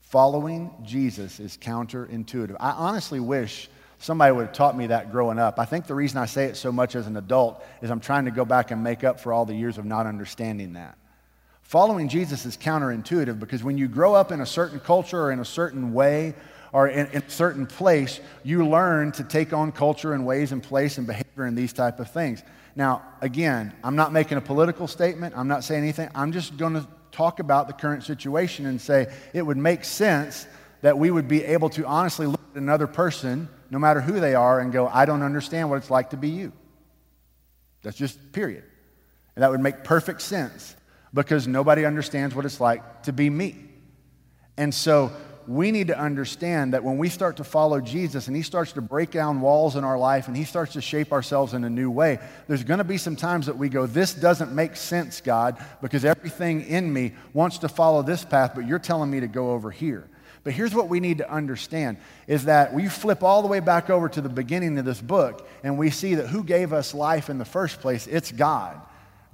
Following 0.00 0.70
Jesus 0.84 1.40
is 1.40 1.56
counterintuitive. 1.56 2.56
I 2.60 2.70
honestly 2.70 3.18
wish 3.18 3.68
somebody 3.98 4.32
would 4.32 4.46
have 4.46 4.54
taught 4.54 4.76
me 4.76 4.88
that 4.88 5.10
growing 5.10 5.38
up. 5.38 5.58
I 5.58 5.64
think 5.64 5.86
the 5.86 5.94
reason 5.94 6.18
I 6.18 6.26
say 6.26 6.44
it 6.44 6.56
so 6.56 6.70
much 6.70 6.94
as 6.94 7.06
an 7.06 7.16
adult 7.16 7.64
is 7.82 7.90
I'm 7.90 8.00
trying 8.00 8.26
to 8.26 8.30
go 8.30 8.44
back 8.44 8.70
and 8.70 8.82
make 8.82 9.04
up 9.04 9.20
for 9.20 9.32
all 9.32 9.44
the 9.44 9.54
years 9.54 9.78
of 9.78 9.84
not 9.84 10.06
understanding 10.06 10.74
that. 10.74 10.96
Following 11.62 12.08
Jesus 12.08 12.46
is 12.46 12.56
counterintuitive 12.56 13.40
because 13.40 13.64
when 13.64 13.76
you 13.76 13.88
grow 13.88 14.14
up 14.14 14.30
in 14.30 14.40
a 14.40 14.46
certain 14.46 14.78
culture 14.78 15.20
or 15.20 15.32
in 15.32 15.40
a 15.40 15.44
certain 15.44 15.92
way 15.92 16.34
or 16.72 16.88
in, 16.88 17.06
in, 17.08 17.22
a 17.22 17.30
certain 17.30 17.66
place, 17.66 18.20
you 18.44 18.66
learn 18.66 19.10
to 19.12 19.24
take 19.24 19.52
on 19.52 19.72
culture 19.72 20.12
and 20.12 20.24
ways 20.24 20.52
and 20.52 20.62
place 20.62 20.98
and 20.98 21.06
behavior 21.06 21.44
and 21.44 21.58
these 21.58 21.72
type 21.72 21.98
of 21.98 22.08
things. 22.10 22.42
Now, 22.76 23.02
again, 23.20 23.72
I'm 23.82 23.96
not 23.96 24.12
making 24.12 24.38
a 24.38 24.40
political 24.40 24.86
statement. 24.86 25.34
I'm 25.36 25.48
not 25.48 25.64
saying 25.64 25.82
anything. 25.82 26.10
I'm 26.14 26.30
just 26.30 26.56
going 26.56 26.74
to 26.74 26.86
talk 27.10 27.40
about 27.40 27.66
the 27.66 27.72
current 27.72 28.04
situation 28.04 28.66
and 28.66 28.80
say 28.80 29.12
it 29.32 29.42
would 29.42 29.56
make 29.56 29.84
sense 29.84 30.46
that 30.82 30.96
we 30.96 31.10
would 31.10 31.26
be 31.26 31.42
able 31.42 31.70
to 31.70 31.86
honestly 31.86 32.26
another 32.56 32.86
person, 32.86 33.48
no 33.70 33.78
matter 33.78 34.00
who 34.00 34.20
they 34.20 34.34
are, 34.34 34.60
and 34.60 34.72
go, 34.72 34.88
I 34.88 35.04
don't 35.04 35.22
understand 35.22 35.70
what 35.70 35.76
it's 35.76 35.90
like 35.90 36.10
to 36.10 36.16
be 36.16 36.28
you. 36.28 36.52
That's 37.82 37.96
just 37.96 38.32
period. 38.32 38.64
And 39.34 39.42
that 39.42 39.50
would 39.50 39.60
make 39.60 39.84
perfect 39.84 40.22
sense 40.22 40.74
because 41.14 41.46
nobody 41.46 41.84
understands 41.84 42.34
what 42.34 42.44
it's 42.44 42.60
like 42.60 43.04
to 43.04 43.12
be 43.12 43.30
me. 43.30 43.56
And 44.56 44.74
so 44.74 45.12
we 45.46 45.70
need 45.70 45.88
to 45.88 45.98
understand 45.98 46.72
that 46.74 46.82
when 46.82 46.98
we 46.98 47.08
start 47.08 47.36
to 47.36 47.44
follow 47.44 47.80
Jesus 47.80 48.26
and 48.26 48.36
He 48.36 48.42
starts 48.42 48.72
to 48.72 48.80
break 48.80 49.10
down 49.10 49.40
walls 49.40 49.76
in 49.76 49.84
our 49.84 49.98
life 49.98 50.28
and 50.28 50.36
He 50.36 50.44
starts 50.44 50.72
to 50.72 50.80
shape 50.80 51.12
ourselves 51.12 51.54
in 51.54 51.64
a 51.64 51.70
new 51.70 51.90
way, 51.90 52.18
there's 52.48 52.64
going 52.64 52.78
to 52.78 52.84
be 52.84 52.98
some 52.98 53.16
times 53.16 53.46
that 53.46 53.56
we 53.56 53.68
go, 53.68 53.86
This 53.86 54.14
doesn't 54.14 54.52
make 54.52 54.76
sense, 54.76 55.20
God, 55.20 55.62
because 55.80 56.04
everything 56.04 56.62
in 56.62 56.92
me 56.92 57.14
wants 57.32 57.58
to 57.58 57.68
follow 57.68 58.02
this 58.02 58.24
path, 58.24 58.52
but 58.54 58.66
you're 58.66 58.78
telling 58.78 59.10
me 59.10 59.20
to 59.20 59.28
go 59.28 59.52
over 59.52 59.70
here. 59.70 60.08
But 60.46 60.54
here's 60.54 60.76
what 60.76 60.88
we 60.88 61.00
need 61.00 61.18
to 61.18 61.28
understand 61.28 61.96
is 62.28 62.44
that 62.44 62.72
we 62.72 62.88
flip 62.88 63.24
all 63.24 63.42
the 63.42 63.48
way 63.48 63.58
back 63.58 63.90
over 63.90 64.08
to 64.08 64.20
the 64.20 64.28
beginning 64.28 64.78
of 64.78 64.84
this 64.84 65.00
book 65.00 65.44
and 65.64 65.76
we 65.76 65.90
see 65.90 66.14
that 66.14 66.28
who 66.28 66.44
gave 66.44 66.72
us 66.72 66.94
life 66.94 67.28
in 67.28 67.38
the 67.38 67.44
first 67.44 67.80
place? 67.80 68.06
It's 68.06 68.30
God. 68.30 68.80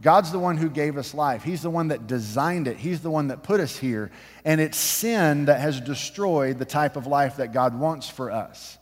God's 0.01 0.33
the 0.33 0.39
one 0.39 0.57
who 0.57 0.71
gave 0.71 0.97
us 0.97 1.13
life. 1.13 1.43
He's 1.43 1.61
the 1.61 1.69
one 1.69 1.89
that 1.89 2.07
designed 2.07 2.67
it. 2.67 2.79
He's 2.79 3.03
the 3.03 3.11
one 3.11 3.29
that 3.29 3.43
put 3.43 3.61
us 3.61 3.77
here. 3.77 4.11
And 4.47 4.59
it's 4.59 4.79
sin 4.79 5.45
that 5.45 5.61
has 5.61 5.83
destroyed 5.83 6.59
the 6.59 6.65
type 6.65 6.97
of 6.97 7.07
life 7.07 7.37
that 7.37 7.53
God 7.53 7.79
wants 7.79 8.09
for 8.09 8.31
us. 8.31 8.79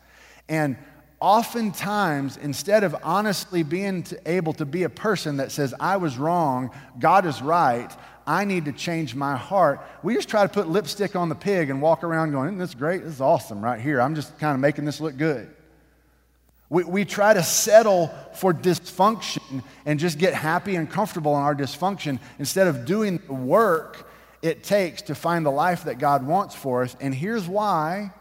And 0.48 0.76
oftentimes, 1.18 2.36
instead 2.36 2.84
of 2.84 2.94
honestly 3.02 3.64
being 3.64 4.06
able 4.24 4.52
to 4.52 4.64
be 4.64 4.84
a 4.84 4.88
person 4.88 5.38
that 5.38 5.50
says, 5.50 5.74
I 5.80 5.96
was 5.96 6.16
wrong, 6.16 6.70
God 6.96 7.26
is 7.26 7.42
right, 7.42 7.90
I 8.30 8.44
need 8.44 8.66
to 8.66 8.72
change 8.72 9.16
my 9.16 9.36
heart, 9.36 9.80
we 10.04 10.14
just 10.14 10.28
try 10.28 10.42
to 10.44 10.48
put 10.48 10.68
lipstick 10.68 11.16
on 11.16 11.28
the 11.28 11.34
pig 11.34 11.68
and 11.68 11.82
walk 11.82 12.04
around 12.04 12.30
going, 12.30 12.46
Isn't 12.46 12.58
this 12.58 12.74
great? 12.74 13.02
This 13.02 13.14
is 13.14 13.20
awesome 13.20 13.60
right 13.60 13.80
here. 13.80 14.00
I'm 14.00 14.14
just 14.14 14.38
kind 14.38 14.54
of 14.54 14.60
making 14.60 14.84
this 14.84 15.00
look 15.00 15.16
good. 15.16 15.50
We, 16.68 16.84
we 16.84 17.04
try 17.04 17.34
to 17.34 17.42
settle 17.42 18.14
for 18.34 18.54
dysfunction 18.54 19.64
and 19.84 19.98
just 19.98 20.16
get 20.16 20.32
happy 20.32 20.76
and 20.76 20.88
comfortable 20.88 21.36
in 21.36 21.42
our 21.42 21.56
dysfunction 21.56 22.20
instead 22.38 22.68
of 22.68 22.84
doing 22.84 23.20
the 23.26 23.34
work 23.34 24.08
it 24.42 24.62
takes 24.62 25.02
to 25.02 25.16
find 25.16 25.44
the 25.44 25.50
life 25.50 25.84
that 25.84 25.98
God 25.98 26.24
wants 26.24 26.54
for 26.54 26.84
us. 26.84 26.96
And 27.00 27.12
here's 27.12 27.48
why. 27.48 28.12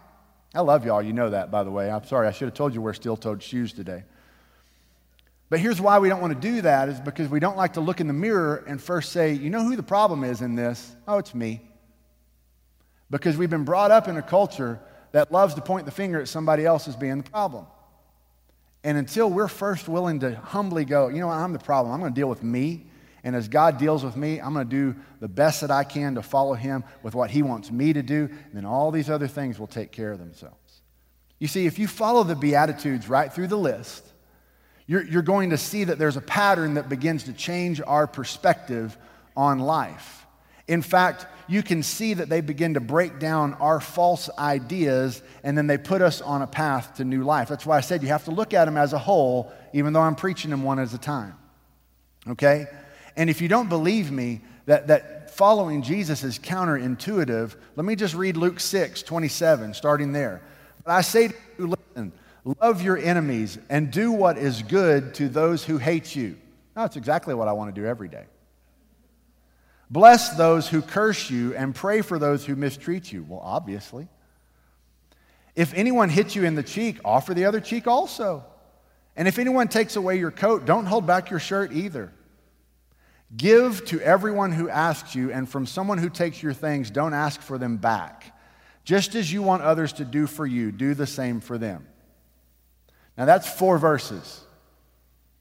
I 0.56 0.62
love 0.62 0.88
y'all. 0.88 1.04
You 1.04 1.14
know 1.14 1.30
that, 1.30 1.52
by 1.52 1.64
the 1.64 1.70
way. 1.70 1.92
I'm 1.92 2.04
sorry. 2.06 2.28
I 2.28 2.32
should 2.32 2.48
have 2.48 2.56
told 2.56 2.74
you 2.74 2.82
wear 2.82 2.96
steel 2.96 3.16
toed 3.16 3.44
shoes 3.44 3.74
today. 3.74 4.06
But 5.50 5.60
here's 5.60 5.82
why 5.82 5.98
we 5.98 6.10
don't 6.10 6.22
want 6.22 6.40
to 6.40 6.48
do 6.48 6.62
that 6.62 6.90
is 6.90 7.00
because 7.00 7.28
we 7.28 7.40
don't 7.40 7.58
like 7.58 7.74
to 7.74 7.82
look 7.82 8.00
in 8.00 8.08
the 8.08 8.14
mirror 8.14 8.64
and 8.68 8.82
first 8.82 9.12
say, 9.12 9.34
you 9.34 9.50
know 9.50 9.64
who 9.64 9.76
the 9.76 9.84
problem 9.84 10.24
is 10.24 10.42
in 10.42 10.56
this? 10.56 10.96
Oh, 11.08 11.18
it's 11.18 11.34
me. 11.34 11.62
Because 13.10 13.36
we've 13.36 13.50
been 13.50 13.66
brought 13.66 13.90
up 13.90 14.08
in 14.08 14.18
a 14.18 14.22
culture 14.22 14.80
that 15.12 15.32
loves 15.32 15.56
to 15.56 15.62
point 15.62 15.86
the 15.86 15.92
finger 15.92 16.22
at 16.22 16.28
somebody 16.28 16.66
else 16.66 16.88
as 16.88 16.96
being 16.96 17.18
the 17.18 17.30
problem. 17.30 17.66
And 18.84 18.98
until 18.98 19.30
we're 19.30 19.48
first 19.48 19.90
willing 19.90 20.20
to 20.20 20.36
humbly 20.36 20.86
go, 20.86 21.08
you 21.08 21.20
know 21.20 21.30
I'm 21.30 21.52
the 21.52 21.60
problem. 21.60 21.94
I'm 21.94 22.00
going 22.00 22.14
to 22.14 22.20
deal 22.20 22.30
with 22.30 22.44
me. 22.44 22.86
And 23.24 23.36
as 23.36 23.50
God 23.50 23.78
deals 23.78 24.06
with 24.06 24.16
me, 24.16 24.40
I'm 24.40 24.54
going 24.54 24.70
to 24.70 24.94
do 24.94 25.00
the 25.20 25.28
best 25.28 25.62
that 25.62 25.72
I 25.72 25.84
can 25.84 26.16
to 26.16 26.22
follow 26.22 26.54
Him 26.54 26.86
with 27.04 27.16
what 27.16 27.32
He 27.32 27.42
wants 27.42 27.72
me 27.72 27.92
to 27.92 28.02
do. 28.02 28.30
And 28.32 28.54
then 28.54 28.66
all 28.66 28.92
these 28.92 29.10
other 29.10 29.28
things 29.28 29.60
will 29.60 29.68
take 29.68 29.92
care 29.92 30.12
of 30.12 30.20
themselves. 30.20 30.56
You 31.40 31.48
see, 31.48 31.66
if 31.66 31.80
you 31.80 31.88
follow 31.88 32.24
the 32.24 32.36
Beatitudes 32.36 33.10
right 33.10 33.34
through 33.34 33.48
the 33.48 33.58
list, 33.58 34.06
you're, 34.90 35.04
you're 35.04 35.22
going 35.22 35.52
to 35.52 35.58
see 35.58 35.84
that 35.84 36.00
there's 36.00 36.18
a 36.18 36.22
pattern 36.22 36.74
that 36.74 36.90
begins 36.90 37.26
to 37.26 37.34
change 37.34 37.80
our 37.86 38.08
perspective 38.08 38.98
on 39.38 39.60
life. 39.60 40.26
In 40.68 40.82
fact, 40.82 41.28
you 41.48 41.62
can 41.62 41.84
see 41.84 42.16
that 42.16 42.28
they 42.28 42.42
begin 42.42 42.74
to 42.74 42.80
break 42.80 43.20
down 43.20 43.54
our 43.56 43.80
false 43.80 44.32
ideas 44.40 45.22
and 45.44 45.56
then 45.56 45.68
they 45.68 45.78
put 45.78 46.02
us 46.02 46.22
on 46.22 46.42
a 46.42 46.48
path 46.48 46.96
to 46.96 47.06
new 47.06 47.24
life. 47.24 47.50
That's 47.50 47.68
why 47.68 47.78
I 47.78 47.82
said 47.82 48.02
you 48.02 48.08
have 48.08 48.26
to 48.26 48.32
look 48.32 48.52
at 48.52 48.66
them 48.66 48.78
as 48.78 48.94
a 48.94 48.98
whole, 48.98 49.54
even 49.74 49.94
though 49.94 50.02
I'm 50.02 50.16
preaching 50.16 50.50
them 50.50 50.64
one 50.64 50.80
at 50.80 50.92
a 50.92 50.98
time. 50.98 51.36
Okay? 52.28 52.66
And 53.16 53.30
if 53.30 53.44
you 53.44 53.48
don't 53.48 53.70
believe 53.70 54.12
me, 54.12 54.42
that, 54.66 54.88
that 54.88 55.30
following 55.30 55.84
Jesus 55.84 56.24
is 56.24 56.40
counterintuitive, 56.40 57.56
let 57.76 57.86
me 57.86 57.96
just 57.96 58.16
read 58.16 58.38
Luke 58.38 58.60
6 58.60 59.04
27, 59.04 59.76
starting 59.76 60.14
there. 60.14 60.42
But 60.84 60.94
I 60.94 61.02
say 61.02 61.28
to 61.28 61.36
you, 61.60 61.68
listen, 61.68 62.12
love 62.62 62.82
your 62.82 62.98
enemies 62.98 63.58
and 63.70 63.92
do 63.92 64.12
what 64.12 64.38
is 64.38 64.62
good 64.64 65.14
to 65.16 65.30
those 65.30 65.64
who 65.64 65.78
hate 65.78 66.16
you. 66.16 66.38
That's 66.76 66.96
exactly 66.96 67.34
what 67.34 67.48
I 67.48 67.54
want 67.54 67.74
to 67.74 67.82
do 67.82 67.88
every 67.88 68.08
day. 68.08 68.26
Bless 69.90 70.38
those 70.38 70.68
who 70.68 70.82
curse 70.82 71.30
you 71.30 71.56
and 71.56 71.74
pray 71.74 72.02
for 72.02 72.20
those 72.20 72.46
who 72.46 72.56
mistreat 72.56 73.12
you. 73.12 73.26
Well, 73.28 73.42
obviously. 73.44 74.08
If 75.56 75.74
anyone 75.74 76.10
hits 76.10 76.36
you 76.36 76.46
in 76.46 76.56
the 76.56 76.64
cheek, 76.64 77.00
offer 77.04 77.34
the 77.34 77.46
other 77.46 77.60
cheek 77.60 77.88
also. 77.88 78.46
And 79.16 79.28
if 79.28 79.40
anyone 79.40 79.68
takes 79.68 79.96
away 79.96 80.18
your 80.18 80.32
coat, 80.32 80.66
don't 80.66 80.86
hold 80.86 81.06
back 81.06 81.30
your 81.30 81.40
shirt 81.40 81.74
either. 81.74 82.14
Give 83.36 83.84
to 83.86 84.00
everyone 84.00 84.52
who 84.52 84.70
asks 84.70 85.14
you, 85.14 85.32
and 85.32 85.50
from 85.50 85.66
someone 85.66 85.98
who 85.98 86.10
takes 86.10 86.42
your 86.42 86.54
things, 86.54 86.90
don't 86.90 87.14
ask 87.14 87.42
for 87.42 87.58
them 87.58 87.78
back. 87.78 88.36
Just 88.84 89.16
as 89.16 89.32
you 89.32 89.42
want 89.44 89.62
others 89.62 89.94
to 89.94 90.06
do 90.06 90.26
for 90.26 90.48
you, 90.48 90.72
do 90.72 90.94
the 90.94 91.06
same 91.06 91.42
for 91.42 91.58
them. 91.58 91.86
Now, 93.20 93.26
that's 93.26 93.52
four 93.52 93.78
verses. 93.78 94.40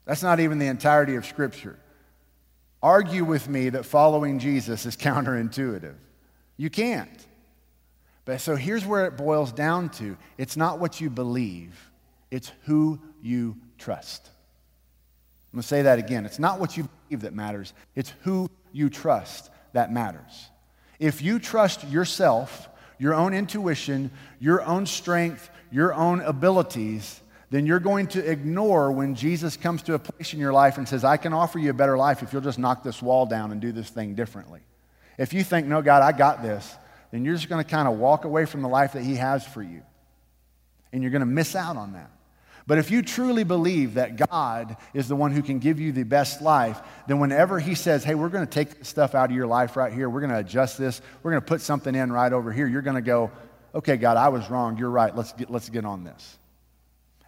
That's 0.05 0.23
not 0.25 0.41
even 0.41 0.59
the 0.59 0.67
entirety 0.67 1.15
of 1.15 1.25
Scripture. 1.25 1.79
Argue 2.83 3.25
with 3.25 3.49
me 3.49 3.69
that 3.71 3.85
following 3.85 4.41
Jesus 4.41 4.85
is 4.85 4.97
counterintuitive. 4.97 5.95
You 6.57 6.71
can't. 6.71 7.27
But 8.25 8.41
so 8.41 8.57
here's 8.57 8.85
where 8.85 9.07
it 9.07 9.17
boils 9.17 9.53
down 9.53 9.91
to 9.91 10.17
it's 10.37 10.57
not 10.57 10.81
what 10.81 11.01
you 11.01 11.09
believe, 11.09 11.91
it's 12.33 12.51
who 12.65 13.01
you 13.23 13.57
trust. 13.79 14.29
I'm 15.53 15.59
going 15.59 15.63
to 15.63 15.69
say 15.69 15.83
that 15.83 16.01
again. 16.01 16.27
It's 16.27 16.41
not 16.41 16.59
what 16.59 16.77
you 16.77 16.89
believe 17.07 17.23
that 17.23 17.33
matters, 17.33 17.73
it's 17.95 18.13
who 18.23 18.51
you 18.73 18.91
trust 18.91 19.51
that 19.73 19.93
matters. 19.93 20.49
If 20.99 21.23
you 21.23 21.39
trust 21.39 21.87
yourself, 21.87 22.69
your 22.99 23.15
own 23.15 23.33
intuition, 23.33 24.11
your 24.41 24.63
own 24.65 24.85
strength, 24.85 25.49
your 25.71 25.95
own 25.95 26.21
abilities, 26.21 27.21
then 27.51 27.67
you're 27.67 27.81
going 27.81 28.09
to 28.09 28.31
ignore 28.31 28.93
when 28.93 29.15
Jesus 29.15 29.57
comes 29.57 29.83
to 29.85 29.95
a 29.95 29.99
place 29.99 30.35
in 30.35 30.39
your 30.39 30.53
life 30.53 30.77
and 30.77 30.89
says, 30.89 31.05
I 31.05 31.17
can 31.17 31.33
offer 31.33 31.59
you 31.59 31.71
a 31.71 31.75
better 31.75 31.97
life 31.97 32.23
if 32.23 32.33
you'll 32.33 32.43
just 32.43 32.59
knock 32.59 32.83
this 32.83 33.01
wall 33.01 33.27
down 33.27 33.53
and 33.53 33.61
do 33.61 33.73
this 33.73 33.89
thing 33.89 34.15
differently. 34.15 34.61
If 35.17 35.33
you 35.33 35.43
think, 35.43 35.67
no, 35.67 35.81
God, 35.81 36.03
I 36.03 36.17
got 36.17 36.43
this, 36.43 36.75
then 37.11 37.25
you're 37.25 37.35
just 37.35 37.49
going 37.49 37.65
to 37.65 37.69
kind 37.69 37.89
of 37.89 37.99
walk 37.99 38.25
away 38.25 38.45
from 38.45 38.63
the 38.63 38.69
life 38.69 38.93
that 38.93 39.03
He 39.03 39.17
has 39.17 39.47
for 39.47 39.63
you. 39.63 39.83
And 40.93 41.03
you're 41.03 41.11
going 41.11 41.21
to 41.21 41.27
miss 41.27 41.57
out 41.57 41.77
on 41.77 41.95
that. 41.95 42.11
But 42.67 42.77
if 42.77 42.91
you 42.91 43.01
truly 43.01 43.45
believe 43.45 43.95
that 43.95 44.17
God 44.17 44.77
is 44.93 45.09
the 45.09 45.17
one 45.17 45.33
who 45.33 45.41
can 45.41 45.59
give 45.59 45.81
you 45.81 45.91
the 45.91 46.03
best 46.03 46.43
life, 46.43 46.79
then 47.07 47.19
whenever 47.19 47.59
He 47.59 47.75
says, 47.75 48.05
hey, 48.05 48.15
we're 48.15 48.29
going 48.29 48.47
to 48.47 48.53
take 48.53 48.79
this 48.79 48.89
stuff 48.89 49.15
out 49.15 49.31
of 49.31 49.37
your 49.37 49.47
life 49.47 49.75
right 49.75 49.93
here, 49.93 50.11
we're 50.11 50.21
going 50.21 50.33
to 50.33 50.39
adjust 50.39 50.77
this, 50.77 51.01
we're 51.23 51.31
going 51.31 51.43
to 51.43 51.47
put 51.47 51.63
something 51.63 51.95
in 51.95 52.13
right 52.13 52.33
over 52.33 52.53
here, 52.53 52.67
you're 52.67 52.83
going 52.83 52.97
to 52.97 53.01
go, 53.01 53.31
okay, 53.75 53.97
God, 53.97 54.17
I 54.17 54.29
was 54.29 54.49
wrong. 54.51 54.79
You're 54.79 54.91
right. 54.91 55.15
Let's 55.15 55.33
get, 55.33 55.51
let's 55.51 55.69
get 55.69 55.85
on 55.85 56.05
this. 56.05 56.39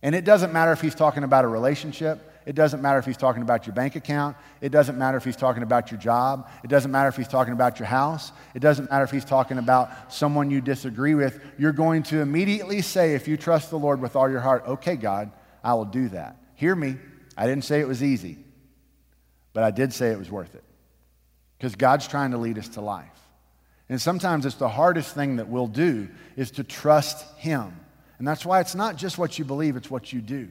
And 0.02 0.14
it 0.14 0.24
doesn't 0.24 0.52
matter 0.52 0.72
if 0.72 0.80
He's 0.80 0.94
talking 0.94 1.24
about 1.24 1.44
a 1.44 1.48
relationship. 1.48 2.30
It 2.46 2.54
doesn't 2.54 2.80
matter 2.80 2.98
if 2.98 3.04
he's 3.04 3.16
talking 3.16 3.42
about 3.42 3.66
your 3.66 3.74
bank 3.74 3.96
account. 3.96 4.36
It 4.60 4.70
doesn't 4.70 4.96
matter 4.98 5.18
if 5.18 5.24
he's 5.24 5.36
talking 5.36 5.62
about 5.62 5.90
your 5.90 6.00
job. 6.00 6.48
It 6.64 6.68
doesn't 6.68 6.90
matter 6.90 7.08
if 7.08 7.16
he's 7.16 7.28
talking 7.28 7.52
about 7.52 7.78
your 7.78 7.86
house. 7.86 8.32
It 8.54 8.60
doesn't 8.60 8.90
matter 8.90 9.04
if 9.04 9.10
he's 9.10 9.24
talking 9.24 9.58
about 9.58 10.12
someone 10.12 10.50
you 10.50 10.60
disagree 10.60 11.14
with. 11.14 11.38
You're 11.58 11.72
going 11.72 12.02
to 12.04 12.20
immediately 12.20 12.80
say, 12.80 13.14
if 13.14 13.28
you 13.28 13.36
trust 13.36 13.70
the 13.70 13.78
Lord 13.78 14.00
with 14.00 14.16
all 14.16 14.30
your 14.30 14.40
heart, 14.40 14.64
okay, 14.66 14.96
God, 14.96 15.30
I 15.62 15.74
will 15.74 15.84
do 15.84 16.08
that. 16.08 16.36
Hear 16.54 16.74
me. 16.74 16.96
I 17.36 17.46
didn't 17.46 17.64
say 17.64 17.80
it 17.80 17.88
was 17.88 18.02
easy, 18.02 18.38
but 19.52 19.62
I 19.62 19.70
did 19.70 19.92
say 19.92 20.10
it 20.10 20.18
was 20.18 20.30
worth 20.30 20.54
it. 20.54 20.64
Because 21.58 21.76
God's 21.76 22.08
trying 22.08 22.30
to 22.30 22.38
lead 22.38 22.58
us 22.58 22.68
to 22.70 22.80
life. 22.80 23.06
And 23.88 24.00
sometimes 24.00 24.46
it's 24.46 24.56
the 24.56 24.68
hardest 24.68 25.14
thing 25.14 25.36
that 25.36 25.48
we'll 25.48 25.66
do 25.66 26.08
is 26.36 26.52
to 26.52 26.64
trust 26.64 27.38
Him. 27.38 27.79
And 28.20 28.28
that's 28.28 28.44
why 28.44 28.60
it's 28.60 28.74
not 28.74 28.96
just 28.96 29.16
what 29.16 29.38
you 29.38 29.46
believe, 29.46 29.76
it's 29.76 29.90
what 29.90 30.12
you 30.12 30.20
do. 30.20 30.50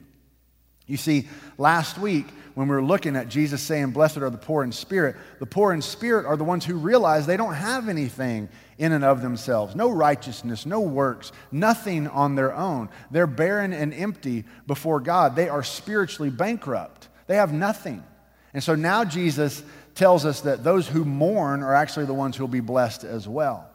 You 0.88 0.96
see, 0.96 1.28
last 1.56 1.98
week, 1.98 2.26
when 2.54 2.66
we 2.66 2.74
were 2.74 2.82
looking 2.82 3.14
at 3.14 3.28
Jesus 3.28 3.62
saying, 3.62 3.92
Blessed 3.92 4.16
are 4.16 4.28
the 4.28 4.36
poor 4.36 4.64
in 4.64 4.72
spirit, 4.72 5.14
the 5.38 5.46
poor 5.46 5.72
in 5.72 5.80
spirit 5.80 6.26
are 6.26 6.36
the 6.36 6.42
ones 6.42 6.64
who 6.64 6.74
realize 6.74 7.26
they 7.26 7.36
don't 7.36 7.54
have 7.54 7.88
anything 7.88 8.48
in 8.76 8.90
and 8.90 9.04
of 9.04 9.22
themselves 9.22 9.76
no 9.76 9.88
righteousness, 9.88 10.66
no 10.66 10.80
works, 10.80 11.30
nothing 11.52 12.08
on 12.08 12.34
their 12.34 12.52
own. 12.52 12.88
They're 13.12 13.28
barren 13.28 13.72
and 13.72 13.94
empty 13.94 14.46
before 14.66 14.98
God. 14.98 15.36
They 15.36 15.48
are 15.48 15.62
spiritually 15.62 16.30
bankrupt, 16.30 17.06
they 17.28 17.36
have 17.36 17.52
nothing. 17.52 18.02
And 18.52 18.64
so 18.64 18.74
now 18.74 19.04
Jesus 19.04 19.62
tells 19.94 20.24
us 20.24 20.40
that 20.40 20.64
those 20.64 20.88
who 20.88 21.04
mourn 21.04 21.62
are 21.62 21.76
actually 21.76 22.06
the 22.06 22.14
ones 22.14 22.36
who 22.36 22.42
will 22.42 22.48
be 22.48 22.58
blessed 22.58 23.04
as 23.04 23.28
well. 23.28 23.70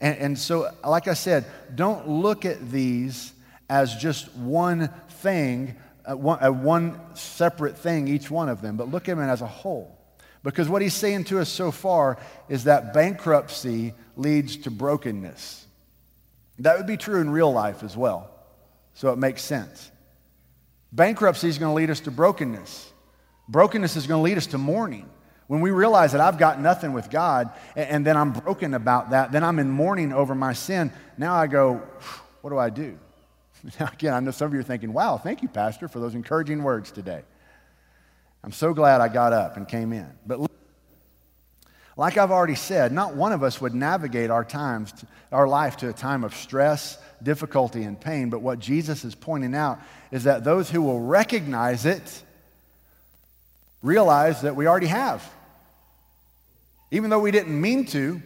And, 0.00 0.16
and 0.16 0.38
so, 0.38 0.70
like 0.82 1.08
I 1.08 1.14
said, 1.14 1.44
don't 1.74 2.08
look 2.08 2.46
at 2.46 2.70
these 2.70 3.33
as 3.68 3.96
just 3.96 4.32
one 4.34 4.88
thing 5.08 5.76
a 6.04 6.16
one, 6.16 6.38
a 6.42 6.52
one 6.52 7.00
separate 7.14 7.78
thing, 7.78 8.08
each 8.08 8.30
one 8.30 8.48
of 8.48 8.60
them, 8.60 8.76
but 8.76 8.90
look 8.90 9.08
at 9.08 9.16
them 9.16 9.28
as 9.28 9.40
a 9.40 9.46
whole. 9.46 9.96
Because 10.42 10.68
what 10.68 10.82
he's 10.82 10.94
saying 10.94 11.24
to 11.24 11.40
us 11.40 11.48
so 11.48 11.70
far 11.70 12.18
is 12.48 12.64
that 12.64 12.92
bankruptcy 12.92 13.94
leads 14.16 14.58
to 14.58 14.70
brokenness. 14.70 15.66
That 16.58 16.76
would 16.76 16.86
be 16.86 16.98
true 16.98 17.20
in 17.20 17.30
real 17.30 17.50
life 17.50 17.82
as 17.82 17.96
well. 17.96 18.30
So 18.92 19.10
it 19.10 19.16
makes 19.16 19.42
sense. 19.42 19.90
Bankruptcy 20.92 21.48
is 21.48 21.58
going 21.58 21.70
to 21.70 21.74
lead 21.74 21.90
us 21.90 22.00
to 22.00 22.10
brokenness. 22.10 22.92
Brokenness 23.48 23.96
is 23.96 24.06
going 24.06 24.20
to 24.20 24.22
lead 24.22 24.36
us 24.36 24.46
to 24.48 24.58
mourning. 24.58 25.08
When 25.46 25.60
we 25.60 25.70
realize 25.70 26.12
that 26.12 26.20
I've 26.20 26.38
got 26.38 26.60
nothing 26.60 26.92
with 26.92 27.10
God 27.10 27.50
and 27.74 28.06
then 28.06 28.16
I'm 28.16 28.32
broken 28.32 28.74
about 28.74 29.10
that, 29.10 29.32
then 29.32 29.42
I'm 29.42 29.58
in 29.58 29.70
mourning 29.70 30.12
over 30.12 30.34
my 30.34 30.52
sin, 30.52 30.92
now 31.18 31.34
I 31.34 31.46
go, 31.46 31.82
what 32.42 32.50
do 32.50 32.58
I 32.58 32.70
do? 32.70 32.98
Now, 33.80 33.88
again, 33.92 34.14
I 34.14 34.20
know 34.20 34.30
some 34.30 34.48
of 34.48 34.54
you 34.54 34.60
are 34.60 34.64
thinking, 34.64 34.92
wow, 34.92 35.16
thank 35.16 35.42
you, 35.42 35.48
Pastor, 35.48 35.88
for 35.88 36.00
those 36.00 36.14
encouraging 36.14 36.62
words 36.62 36.90
today. 36.90 37.22
I'm 38.42 38.52
so 38.52 38.74
glad 38.74 39.00
I 39.00 39.08
got 39.08 39.32
up 39.32 39.56
and 39.56 39.66
came 39.66 39.92
in. 39.92 40.10
But 40.26 40.50
like 41.96 42.18
I've 42.18 42.30
already 42.30 42.56
said, 42.56 42.92
not 42.92 43.14
one 43.14 43.32
of 43.32 43.42
us 43.42 43.60
would 43.60 43.74
navigate 43.74 44.30
our 44.30 44.44
times, 44.44 44.92
our 45.32 45.48
life 45.48 45.78
to 45.78 45.88
a 45.88 45.92
time 45.92 46.24
of 46.24 46.34
stress, 46.34 46.98
difficulty, 47.22 47.84
and 47.84 47.98
pain. 47.98 48.28
But 48.28 48.42
what 48.42 48.58
Jesus 48.58 49.04
is 49.04 49.14
pointing 49.14 49.54
out 49.54 49.80
is 50.10 50.24
that 50.24 50.44
those 50.44 50.68
who 50.68 50.82
will 50.82 51.00
recognize 51.00 51.86
it 51.86 52.22
realize 53.82 54.42
that 54.42 54.56
we 54.56 54.66
already 54.66 54.88
have. 54.88 55.24
Even 56.90 57.10
though 57.10 57.20
we 57.20 57.30
didn't 57.30 57.58
mean 57.58 57.86
to, 57.86 58.20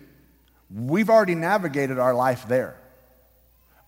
we've 0.74 1.10
already 1.10 1.34
navigated 1.34 1.98
our 1.98 2.14
life 2.14 2.48
there 2.48 2.77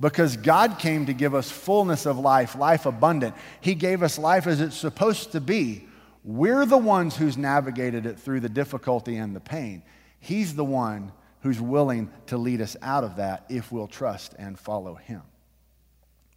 because 0.01 0.39
God 0.39 0.79
came 0.79 1.07
to 1.07 1.13
give 1.13 1.35
us 1.35 1.51
fullness 1.51 2.07
of 2.07 2.19
life, 2.19 2.57
life 2.57 2.87
abundant. 2.87 3.35
He 3.61 3.75
gave 3.75 4.03
us 4.03 4.19
life 4.19 4.47
as 4.47 4.61
it's 4.61 4.77
supposed 4.77 5.33
to 5.33 5.41
be. 5.41 5.87
We're 6.25 6.65
the 6.65 6.79
ones 6.79 7.17
who's 7.17 7.37
navigated 7.37 8.07
it 8.07 8.19
through 8.19 8.41
the 8.41 8.49
difficulty 8.49 9.17
and 9.17 9.37
the 9.37 9.41
pain. 9.41 9.83
He's 10.19 10.55
the 10.55 10.65
one 10.65 11.13
who's 11.43 11.61
willing 11.61 12.11
to 12.27 12.39
lead 12.39 12.61
us 12.61 12.77
out 12.83 13.05
of 13.05 13.17
that 13.17 13.45
if 13.49 13.71
we'll 13.71 13.87
trust 13.87 14.35
and 14.39 14.59
follow 14.59 14.95
Him. 14.95 15.23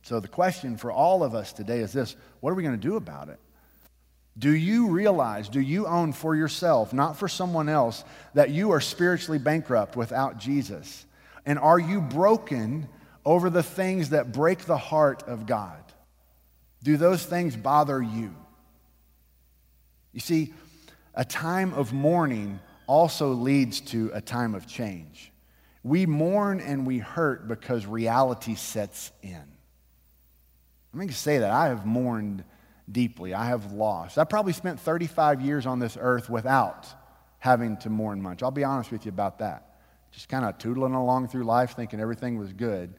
So, 0.03 0.19
the 0.19 0.27
question 0.27 0.75
for 0.75 0.91
all 0.91 1.23
of 1.23 1.33
us 1.33 1.53
today 1.53 1.79
is 1.79 1.93
this 1.93 2.15
what 2.41 2.51
are 2.51 2.55
we 2.55 2.63
going 2.63 2.79
to 2.79 2.87
do 2.87 2.97
about 2.97 3.29
it? 3.29 3.39
Do 4.37 4.51
you 4.51 4.89
realize, 4.89 5.47
do 5.47 5.61
you 5.61 5.85
own 5.85 6.11
for 6.11 6.35
yourself, 6.35 6.91
not 6.91 7.17
for 7.17 7.27
someone 7.27 7.69
else, 7.69 8.03
that 8.33 8.49
you 8.49 8.71
are 8.71 8.81
spiritually 8.81 9.37
bankrupt 9.37 9.95
without 9.95 10.37
Jesus? 10.37 11.05
And 11.45 11.59
are 11.59 11.79
you 11.79 12.01
broken 12.01 12.87
over 13.25 13.49
the 13.49 13.63
things 13.63 14.09
that 14.09 14.31
break 14.31 14.65
the 14.65 14.77
heart 14.77 15.23
of 15.23 15.45
God? 15.45 15.81
Do 16.83 16.97
those 16.97 17.25
things 17.25 17.55
bother 17.55 18.01
you? 18.01 18.35
You 20.11 20.19
see, 20.19 20.53
a 21.15 21.25
time 21.25 21.73
of 21.73 21.93
mourning 21.93 22.59
also 22.87 23.29
leads 23.29 23.81
to 23.81 24.11
a 24.13 24.21
time 24.21 24.55
of 24.55 24.67
change. 24.67 25.31
We 25.83 26.05
mourn 26.05 26.59
and 26.59 26.85
we 26.85 26.99
hurt 26.99 27.47
because 27.47 27.85
reality 27.85 28.55
sets 28.55 29.11
in. 29.21 29.35
I'm 30.93 30.99
going 30.99 31.09
to 31.09 31.13
say 31.13 31.39
that. 31.39 31.51
I 31.51 31.67
have 31.67 31.85
mourned 31.85 32.43
deeply. 32.91 33.33
I 33.33 33.47
have 33.47 33.71
lost. 33.71 34.17
I 34.17 34.23
probably 34.23 34.53
spent 34.53 34.79
35 34.79 35.41
years 35.41 35.65
on 35.65 35.79
this 35.79 35.97
earth 35.99 36.29
without 36.29 36.87
having 37.39 37.77
to 37.77 37.89
mourn 37.89 38.21
much. 38.21 38.43
I'll 38.43 38.51
be 38.51 38.63
honest 38.63 38.91
with 38.91 39.05
you 39.05 39.09
about 39.09 39.39
that. 39.39 39.79
Just 40.11 40.29
kind 40.29 40.45
of 40.45 40.57
tootling 40.59 40.95
along 40.95 41.29
through 41.29 41.43
life 41.43 41.75
thinking 41.75 41.99
everything 41.99 42.37
was 42.37 42.53
good. 42.53 42.93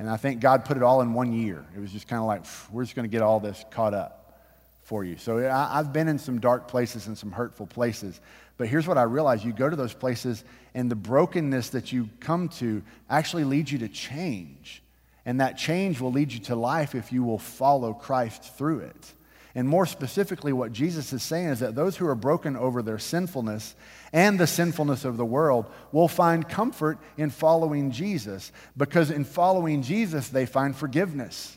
And 0.00 0.08
I 0.08 0.16
think 0.16 0.40
God 0.40 0.64
put 0.64 0.78
it 0.78 0.82
all 0.82 1.02
in 1.02 1.12
one 1.12 1.30
year. 1.30 1.62
It 1.76 1.78
was 1.78 1.92
just 1.92 2.08
kind 2.08 2.20
of 2.20 2.26
like, 2.26 2.46
we're 2.72 2.84
just 2.84 2.96
going 2.96 3.04
to 3.04 3.12
get 3.12 3.20
all 3.20 3.38
this 3.38 3.62
caught 3.70 3.92
up 3.92 4.40
for 4.84 5.04
you. 5.04 5.18
So 5.18 5.40
I, 5.40 5.78
I've 5.78 5.92
been 5.92 6.08
in 6.08 6.18
some 6.18 6.40
dark 6.40 6.68
places 6.68 7.06
and 7.06 7.18
some 7.18 7.30
hurtful 7.30 7.66
places. 7.66 8.18
But 8.56 8.68
here's 8.68 8.88
what 8.88 8.96
I 8.96 9.02
realized 9.02 9.44
you 9.44 9.52
go 9.52 9.68
to 9.68 9.76
those 9.76 9.92
places, 9.92 10.42
and 10.72 10.90
the 10.90 10.96
brokenness 10.96 11.68
that 11.70 11.92
you 11.92 12.08
come 12.18 12.48
to 12.48 12.82
actually 13.10 13.44
leads 13.44 13.70
you 13.70 13.80
to 13.80 13.88
change. 13.88 14.82
And 15.26 15.42
that 15.42 15.58
change 15.58 16.00
will 16.00 16.12
lead 16.12 16.32
you 16.32 16.40
to 16.40 16.56
life 16.56 16.94
if 16.94 17.12
you 17.12 17.22
will 17.22 17.38
follow 17.38 17.92
Christ 17.92 18.56
through 18.56 18.78
it. 18.78 19.12
And 19.54 19.68
more 19.68 19.86
specifically, 19.86 20.52
what 20.52 20.72
Jesus 20.72 21.12
is 21.12 21.22
saying 21.22 21.48
is 21.48 21.60
that 21.60 21.74
those 21.74 21.96
who 21.96 22.06
are 22.06 22.14
broken 22.14 22.56
over 22.56 22.82
their 22.82 22.98
sinfulness 22.98 23.74
and 24.12 24.38
the 24.38 24.46
sinfulness 24.46 25.04
of 25.04 25.16
the 25.16 25.24
world 25.24 25.66
will 25.90 26.08
find 26.08 26.48
comfort 26.48 26.98
in 27.16 27.30
following 27.30 27.90
Jesus 27.90 28.52
because 28.76 29.10
in 29.10 29.24
following 29.24 29.82
Jesus, 29.82 30.28
they 30.28 30.46
find 30.46 30.76
forgiveness, 30.76 31.56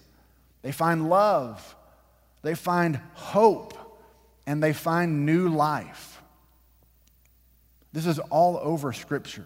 they 0.64 0.72
find 0.72 1.08
love, 1.08 1.76
they 2.42 2.56
find 2.56 3.00
hope, 3.14 3.78
and 4.48 4.62
they 4.62 4.74
find 4.74 5.26
new 5.26 5.50
life. 5.50 6.22
This 7.94 8.08
is 8.08 8.18
all 8.20 8.58
over 8.58 8.92
Scripture. 8.92 9.46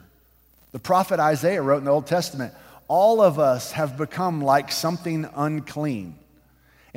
The 0.71 0.79
prophet 0.79 1.19
Isaiah 1.19 1.61
wrote 1.61 1.79
in 1.79 1.85
the 1.85 1.91
Old 1.91 2.07
Testament 2.07 2.53
all 2.87 3.21
of 3.21 3.37
us 3.37 3.73
have 3.73 3.97
become 3.97 4.41
like 4.41 4.71
something 4.71 5.27
unclean, 5.35 6.15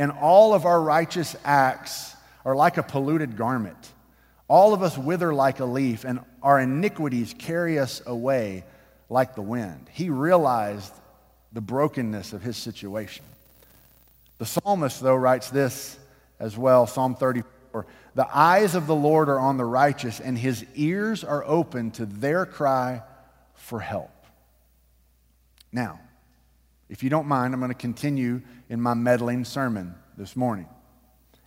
and 0.01 0.11
all 0.13 0.55
of 0.55 0.65
our 0.65 0.81
righteous 0.81 1.37
acts 1.45 2.17
are 2.47 2.57
like 2.57 2.79
a 2.79 2.83
polluted 2.83 3.37
garment. 3.37 3.93
All 4.49 4.73
of 4.73 4.83
us 4.83 4.97
wither 4.97 5.35
like 5.35 5.61
a 5.61 5.67
leaf, 5.67 6.05
and 6.05 6.21
our 6.43 6.59
iniquities 6.59 7.35
carry 7.39 7.79
us 7.79 8.01
away 8.07 8.65
like 9.11 9.35
the 9.35 9.43
wind. 9.43 9.91
He 9.93 10.09
realized 10.09 10.91
the 11.53 11.61
brokenness 11.61 12.33
of 12.33 12.41
his 12.41 12.57
situation. 12.57 13.27
The 14.39 14.47
psalmist, 14.47 15.03
though, 15.03 15.17
writes 15.17 15.51
this 15.51 15.99
as 16.39 16.57
well 16.57 16.87
Psalm 16.87 17.15
34 17.15 17.85
The 18.15 18.27
eyes 18.35 18.75
of 18.75 18.87
the 18.87 18.97
Lord 18.97 19.29
are 19.29 19.39
on 19.39 19.59
the 19.59 19.67
righteous, 19.67 20.19
and 20.19 20.39
his 20.39 20.65
ears 20.77 21.25
are 21.25 21.45
open 21.45 21.91
to 21.93 22.07
their 22.07 22.47
cry 22.47 23.03
for 23.53 23.81
help. 23.81 24.25
Now, 25.71 26.01
if 26.91 27.05
you 27.05 27.09
don't 27.09 27.27
mind, 27.27 27.55
I'm 27.55 27.61
going 27.61 27.71
to 27.71 27.79
continue 27.79 28.43
in 28.69 28.81
my 28.81 28.95
meddling 28.95 29.45
sermon 29.45 29.95
this 30.19 30.35
morning. 30.35 30.67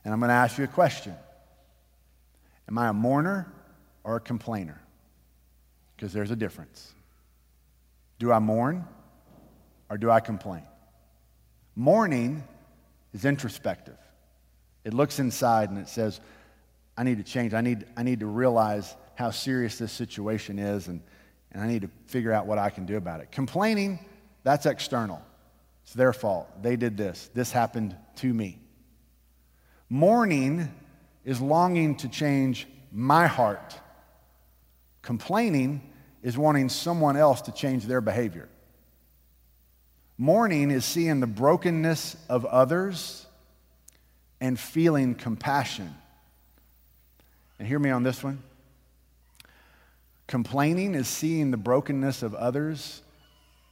And 0.04 0.14
I'm 0.14 0.20
going 0.20 0.30
to 0.30 0.36
ask 0.36 0.58
you 0.58 0.64
a 0.64 0.68
question 0.68 1.14
Am 2.68 2.78
I 2.78 2.88
a 2.88 2.94
mourner 2.94 3.52
or 4.04 4.16
a 4.16 4.20
complainer? 4.22 4.82
Because 5.96 6.14
there's 6.14 6.32
a 6.32 6.36
difference. 6.36 6.94
Do 8.20 8.32
I 8.32 8.40
mourn 8.40 8.86
or 9.90 9.98
do 9.98 10.10
I 10.10 10.22
complain? 10.22 10.64
Mourning 11.76 12.44
is 13.14 13.26
introspective, 13.26 13.98
it 14.84 14.94
looks 14.94 15.20
inside 15.20 15.70
and 15.70 15.78
it 15.78 15.90
says, 15.90 16.22
I 16.96 17.04
need 17.04 17.18
to 17.18 17.24
change. 17.24 17.54
I 17.54 17.62
need, 17.62 17.86
I 17.98 18.04
need 18.04 18.20
to 18.22 18.28
realize 18.28 18.96
how 19.16 19.32
serious 19.32 19.78
this 19.80 19.92
situation 19.92 20.60
is, 20.60 20.88
and, 20.88 21.02
and 21.52 21.62
I 21.62 21.68
need 21.68 21.82
to 21.82 21.90
figure 22.06 22.32
out 22.32 22.46
what 22.46 22.60
I 22.60 22.70
can 22.70 22.86
do 22.86 22.98
about 22.98 23.20
it. 23.20 23.32
Complaining 23.32 24.00
that's 24.44 24.66
external. 24.66 25.22
It's 25.84 25.94
their 25.94 26.14
fault. 26.14 26.50
They 26.62 26.76
did 26.76 26.98
this. 26.98 27.30
This 27.34 27.52
happened 27.52 27.96
to 28.18 28.34
me. 28.34 28.60
Mourning 29.90 30.74
is 31.24 31.40
longing 31.40 31.96
to 31.98 32.08
change 32.08 32.68
my 32.92 33.28
heart. 33.28 33.78
Complaining 35.02 35.82
is 36.22 36.38
wanting 36.38 36.70
someone 36.70 37.18
else 37.18 37.42
to 37.42 37.52
change 37.52 37.86
their 37.86 38.02
behavior. 38.02 38.50
Mourning 40.18 40.72
is 40.72 40.86
seeing 40.86 41.20
the 41.20 41.28
brokenness 41.28 42.16
of 42.30 42.46
others 42.46 43.26
and 44.40 44.60
feeling 44.60 45.16
compassion. 45.16 45.94
And 47.60 47.68
hear 47.68 47.80
me 47.80 47.90
on 47.90 48.04
this 48.04 48.24
one. 48.24 48.42
Complaining 50.28 50.96
is 50.96 51.08
seeing 51.08 51.52
the 51.52 51.58
brokenness 51.58 52.24
of 52.24 52.34
others 52.34 53.02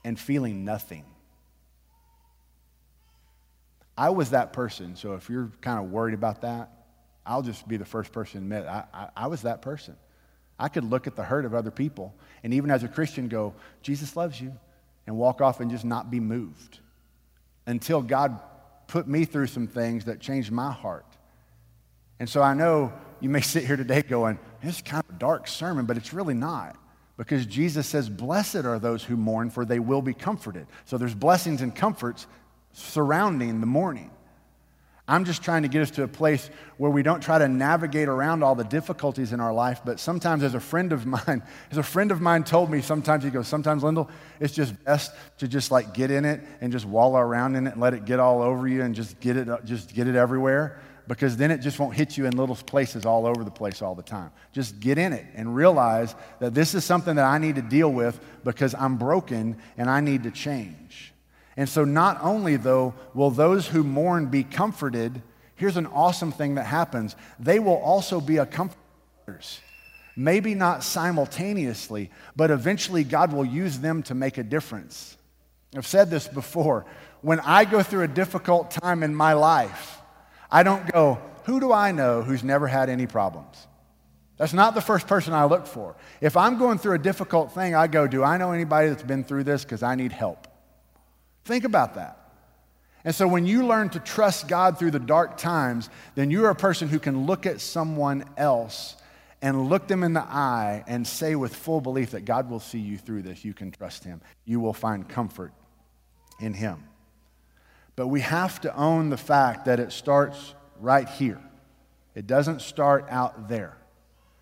and 0.04 0.20
feeling 0.20 0.66
nothing. 0.66 1.06
I 3.98 4.10
was 4.10 4.32
that 4.32 4.54
person, 4.54 4.96
so 4.96 5.14
if 5.14 5.30
you're 5.30 5.52
kind 5.62 5.80
of 5.80 5.92
worried 5.92 6.14
about 6.14 6.42
that, 6.42 6.72
I'll 7.26 7.42
just 7.42 7.68
be 7.68 7.78
the 7.78 7.86
first 7.86 8.12
person 8.12 8.42
to 8.42 8.46
admit 8.46 8.66
I, 8.66 8.86
I, 8.94 9.08
I 9.16 9.28
was 9.28 9.44
that 9.44 9.62
person. 9.62 9.96
I 10.58 10.70
could 10.70 10.84
look 10.84 11.08
at 11.08 11.16
the 11.16 11.24
hurt 11.24 11.46
of 11.46 11.54
other 11.54 11.72
people 11.72 12.14
and 12.44 12.54
even 12.54 12.72
as 12.72 12.84
a 12.84 12.88
Christian 12.88 13.28
go, 13.28 13.54
Jesus 13.82 14.16
loves 14.16 14.40
you, 14.40 14.54
and 15.08 15.18
walk 15.18 15.42
off 15.42 15.60
and 15.60 15.72
just 15.72 15.86
not 15.86 16.12
be 16.12 16.20
moved 16.20 16.80
until 17.66 18.02
God 18.02 18.40
put 18.88 19.08
me 19.08 19.26
through 19.26 19.48
some 19.48 19.68
things 19.68 20.06
that 20.06 20.20
changed 20.20 20.52
my 20.52 20.72
heart. 20.72 21.06
And 22.20 22.30
so 22.30 22.42
I 22.42 22.54
know 22.54 22.94
you 23.20 23.30
may 23.30 23.42
sit 23.42 23.66
here 23.66 23.78
today 23.78 24.02
going, 24.02 24.40
this 24.64 24.76
is 24.78 24.82
kind 24.82 25.04
of 25.08 25.16
a 25.16 25.20
dark 25.20 25.48
sermon, 25.48 25.86
but 25.86 25.98
it's 25.98 26.14
really 26.14 26.34
not 26.34 26.76
because 27.18 27.46
Jesus 27.46 27.88
says, 27.88 28.10
Blessed 28.10 28.66
are 28.66 28.80
those 28.80 29.04
who 29.04 29.18
mourn, 29.18 29.50
for 29.50 29.66
they 29.66 29.80
will 29.80 30.02
be 30.02 30.14
comforted. 30.14 30.68
So 30.86 30.98
there's 30.98 31.14
blessings 31.14 31.62
and 31.62 31.76
comforts 31.76 32.28
surrounding 32.74 33.60
the 33.60 33.68
mourning. 33.68 34.12
I'm 35.08 35.26
just 35.26 35.44
trying 35.44 35.64
to 35.64 35.68
get 35.68 35.82
us 35.82 35.92
to 35.92 36.04
a 36.04 36.08
place 36.08 36.50
where 36.78 36.90
we 36.90 37.04
don't 37.04 37.22
try 37.22 37.38
to 37.38 37.50
navigate 37.50 38.08
around 38.08 38.44
all 38.44 38.56
the 38.56 38.64
difficulties 38.64 39.34
in 39.34 39.42
our 39.42 39.54
life, 39.54 39.82
but 39.84 40.00
sometimes, 40.00 40.42
as 40.42 40.54
a 40.54 40.60
friend 40.60 40.94
of 40.94 41.06
mine, 41.28 41.44
as 41.70 41.78
a 41.78 41.84
friend 41.84 42.12
of 42.12 42.22
mine 42.22 42.44
told 42.44 42.72
me, 42.72 42.82
sometimes 42.82 43.24
he 43.24 43.30
goes, 43.30 43.48
Sometimes, 43.48 43.84
Lyndall, 43.84 44.10
it's 44.40 44.54
just 44.54 44.82
best 44.86 45.12
to 45.40 45.48
just 45.48 45.70
like 45.70 45.94
get 45.94 46.12
in 46.12 46.24
it 46.24 46.42
and 46.62 46.72
just 46.72 46.86
wallow 46.86 47.20
around 47.20 47.56
in 47.56 47.68
it 47.68 47.74
and 47.74 47.82
let 47.82 47.94
it 47.94 48.06
get 48.06 48.20
all 48.20 48.42
over 48.42 48.68
you 48.68 48.84
and 48.84 48.96
just 48.96 49.20
get 49.20 49.36
it, 49.36 49.50
uh, 49.50 49.60
just 49.66 49.94
get 49.94 50.08
it 50.08 50.16
everywhere 50.16 50.80
because 51.08 51.36
then 51.36 51.52
it 51.52 51.58
just 51.58 51.78
won't 51.78 51.94
hit 51.94 52.18
you 52.18 52.26
in 52.26 52.38
little 52.38 52.56
places 52.56 53.06
all 53.06 53.26
over 53.26 53.44
the 53.44 53.52
place 53.52 53.82
all 53.82 53.96
the 53.96 54.04
time. 54.04 54.32
Just 54.54 54.80
get 54.80 54.98
in 54.98 55.12
it 55.12 55.26
and 55.36 55.54
realize 55.54 56.16
that 56.40 56.54
this 56.54 56.74
is 56.74 56.86
something 56.86 57.16
that 57.18 57.26
I 57.26 57.38
need 57.38 57.56
to 57.56 57.62
deal 57.62 57.92
with 57.92 58.18
because 58.46 58.74
I'm 58.76 58.96
broken 58.96 59.58
and 59.78 59.90
I 59.90 60.00
need 60.00 60.24
to 60.24 60.32
change. 60.32 61.14
And 61.58 61.68
so, 61.68 61.84
not 61.84 62.20
only, 62.22 62.56
though, 62.56 62.94
will 63.14 63.32
those 63.32 63.68
who 63.68 63.84
mourn 63.84 64.28
be 64.28 64.44
comforted, 64.44 65.22
here's 65.56 65.78
an 65.78 65.88
awesome 65.88 66.32
thing 66.32 66.56
that 66.56 66.66
happens 66.66 67.16
they 67.40 67.60
will 67.60 67.78
also 67.78 68.22
be 68.22 68.38
a 68.38 68.46
Maybe 70.16 70.56
not 70.56 70.84
simultaneously, 70.84 72.12
but 72.36 72.52
eventually 72.52 73.04
God 73.04 73.32
will 73.32 73.46
use 73.46 73.80
them 73.80 74.04
to 74.04 74.16
make 74.16 74.38
a 74.38 74.44
difference. 74.44 75.18
I've 75.76 75.88
said 75.88 76.10
this 76.10 76.28
before. 76.28 76.86
When 77.22 77.40
I 77.40 77.66
go 77.66 77.82
through 77.82 78.04
a 78.04 78.08
difficult 78.08 78.72
time 78.72 79.04
in 79.04 79.16
my 79.16 79.34
life, 79.34 80.00
I 80.52 80.64
don't 80.64 80.92
go, 80.92 81.20
who 81.46 81.60
do 81.60 81.72
I 81.72 81.92
know 81.92 82.22
who's 82.22 82.44
never 82.44 82.68
had 82.68 82.90
any 82.90 83.08
problems? 83.08 83.68
That's 84.38 84.54
not 84.54 84.74
the 84.74 84.82
first 84.82 85.08
person 85.08 85.34
I 85.34 85.46
look 85.46 85.68
for. 85.68 85.96
If 86.20 86.36
I'm 86.36 86.58
going 86.58 86.78
through 86.80 86.96
a 86.96 87.00
difficult 87.00 87.54
thing, 87.54 87.76
I 87.76 87.88
go, 87.88 88.08
do 88.08 88.24
I 88.24 88.38
know 88.38 88.52
anybody 88.52 88.90
that's 88.90 89.04
been 89.04 89.24
through 89.24 89.44
this? 89.44 89.64
Because 89.64 89.84
I 89.84 89.96
need 89.96 90.12
help. 90.12 90.48
Think 91.46 91.64
about 91.64 91.96
that. 91.96 92.18
And 93.04 93.16
so 93.16 93.28
when 93.28 93.46
you 93.46 93.66
learn 93.66 93.90
to 93.90 94.00
trust 94.00 94.48
God 94.48 94.78
through 94.78 94.92
the 94.92 95.00
dark 95.00 95.38
times, 95.38 95.90
then 96.16 96.30
you're 96.30 96.50
a 96.50 96.56
person 96.56 96.88
who 96.88 97.00
can 97.00 97.26
look 97.26 97.46
at 97.46 97.60
someone 97.60 98.26
else 98.38 98.96
and 99.42 99.70
look 99.70 99.88
them 99.88 100.04
in 100.04 100.14
the 100.14 100.22
eye 100.22 100.84
and 100.86 101.08
say 101.08 101.36
with 101.36 101.56
full 101.56 101.82
belief 101.82 102.12
that 102.12 102.26
God 102.26 102.50
will 102.50 102.60
see 102.60 102.78
you 102.78 102.98
through 102.98 103.24
this. 103.24 103.44
You 103.44 103.56
can 103.56 103.72
trust 103.72 104.04
Him. 104.04 104.22
You 104.46 104.60
will 104.60 104.74
find 104.74 105.10
comfort 105.10 105.52
in 106.40 106.54
Him. 106.54 106.84
But 107.96 108.08
we 108.08 108.22
have 108.22 108.62
to 108.62 108.76
own 108.76 109.10
the 109.10 109.18
fact 109.18 109.66
that 109.66 109.80
it 109.80 109.92
starts 109.92 110.54
right 110.80 111.10
here. 111.10 111.42
It 112.14 112.28
doesn't 112.28 112.62
start 112.62 113.08
out 113.10 113.50
there, 113.50 113.78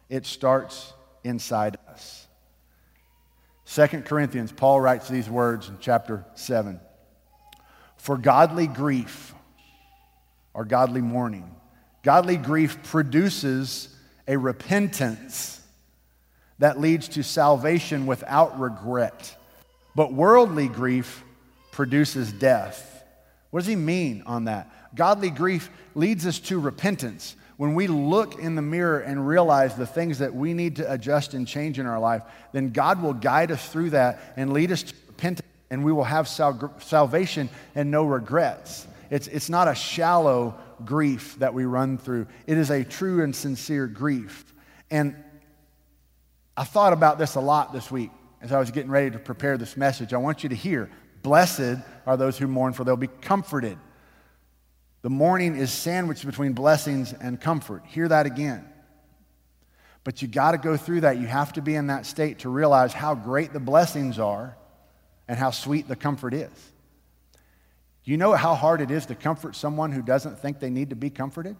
it 0.09 0.25
starts 0.25 0.93
inside 1.23 1.77
us. 1.88 2.27
2 3.67 4.01
Corinthians, 4.01 4.51
Paul 4.51 4.81
writes 4.81 5.07
these 5.07 5.29
words 5.29 5.69
in 5.69 5.77
chapter 5.79 6.25
7 6.33 6.79
For 7.99 8.17
godly 8.17 8.67
grief 8.67 9.35
or 10.53 10.65
godly 10.65 11.01
mourning, 11.01 11.53
godly 12.01 12.38
grief 12.38 12.81
produces 12.83 13.93
a 14.27 14.38
repentance 14.38 15.62
that 16.59 16.79
leads 16.79 17.09
to 17.09 17.23
salvation 17.23 18.05
without 18.05 18.59
regret. 18.59 19.35
But 19.95 20.13
worldly 20.13 20.69
grief 20.69 21.23
produces 21.71 22.31
death. 22.31 23.03
What 23.51 23.59
does 23.62 23.67
he 23.67 23.75
mean 23.75 24.23
on 24.25 24.45
that? 24.45 24.69
Godly 24.95 25.29
grief 25.29 25.69
leads 25.93 26.25
us 26.25 26.39
to 26.39 26.59
repentance. 26.59 27.35
When 27.57 27.75
we 27.75 27.88
look 27.88 28.39
in 28.39 28.55
the 28.55 28.62
mirror 28.62 28.99
and 28.99 29.27
realize 29.27 29.75
the 29.75 29.85
things 29.85 30.19
that 30.19 30.33
we 30.33 30.53
need 30.53 30.77
to 30.77 30.89
adjust 30.91 31.33
and 31.33 31.45
change 31.45 31.79
in 31.79 31.85
our 31.85 31.99
life, 31.99 32.21
then 32.53 32.69
God 32.69 33.01
will 33.01 33.13
guide 33.13 33.51
us 33.51 33.67
through 33.67 33.89
that 33.89 34.21
and 34.38 34.53
lead 34.53 34.71
us 34.71 34.83
to 34.83 34.93
repentance, 35.07 35.48
and 35.69 35.84
we 35.84 35.91
will 35.91 36.03
have 36.03 36.27
sal- 36.27 36.73
salvation 36.79 37.49
and 37.75 37.91
no 37.91 38.03
regrets. 38.03 38.88
It's, 39.10 39.27
it's 39.27 39.49
not 39.49 39.67
a 39.67 39.75
shallow 39.75 40.55
grief 40.86 41.36
that 41.39 41.53
we 41.53 41.65
run 41.65 41.97
through, 41.97 42.27
it 42.47 42.58
is 42.58 42.69
a 42.69 42.84
true 42.84 43.23
and 43.23 43.36
sincere 43.36 43.88
grief. 43.88 44.53
And 44.89 45.15
I 46.55 46.63
thought 46.63 46.93
about 46.93 47.17
this 47.17 47.36
a 47.36 47.41
lot 47.41 47.73
this 47.73 47.91
week 47.91 48.12
as 48.41 48.51
I 48.51 48.60
was 48.60 48.71
getting 48.71 48.91
ready 48.91 49.12
to 49.12 49.19
prepare 49.19 49.58
this 49.58 49.75
message. 49.75 50.13
I 50.13 50.17
want 50.17 50.43
you 50.43 50.49
to 50.49 50.55
hear 50.55 50.89
Blessed 51.21 51.77
are 52.05 52.17
those 52.17 52.38
who 52.38 52.47
mourn, 52.47 52.73
for 52.73 52.84
they'll 52.84 52.95
be 52.95 53.08
comforted. 53.08 53.77
The 55.01 55.10
mourning 55.10 55.55
is 55.55 55.71
sandwiched 55.71 56.25
between 56.25 56.53
blessings 56.53 57.13
and 57.13 57.39
comfort. 57.39 57.84
Hear 57.86 58.08
that 58.08 58.25
again. 58.25 58.65
But 60.03 60.21
you 60.21 60.27
got 60.27 60.51
to 60.51 60.58
go 60.58 60.77
through 60.77 61.01
that. 61.01 61.17
You 61.17 61.27
have 61.27 61.53
to 61.53 61.62
be 61.62 61.75
in 61.75 61.88
that 61.88 62.05
state 62.05 62.39
to 62.39 62.49
realize 62.49 62.93
how 62.93 63.15
great 63.15 63.53
the 63.53 63.60
blessings 63.60 64.17
are 64.17 64.55
and 65.29 65.37
how 65.37 65.51
sweet 65.51 65.87
the 65.87 65.95
comfort 65.95 66.33
is. 66.33 66.49
You 68.03 68.17
know 68.17 68.33
how 68.33 68.55
hard 68.55 68.81
it 68.81 68.89
is 68.89 69.05
to 69.05 69.15
comfort 69.15 69.55
someone 69.55 69.91
who 69.91 70.01
doesn't 70.01 70.39
think 70.39 70.59
they 70.59 70.71
need 70.71 70.89
to 70.89 70.95
be 70.95 71.11
comforted? 71.11 71.55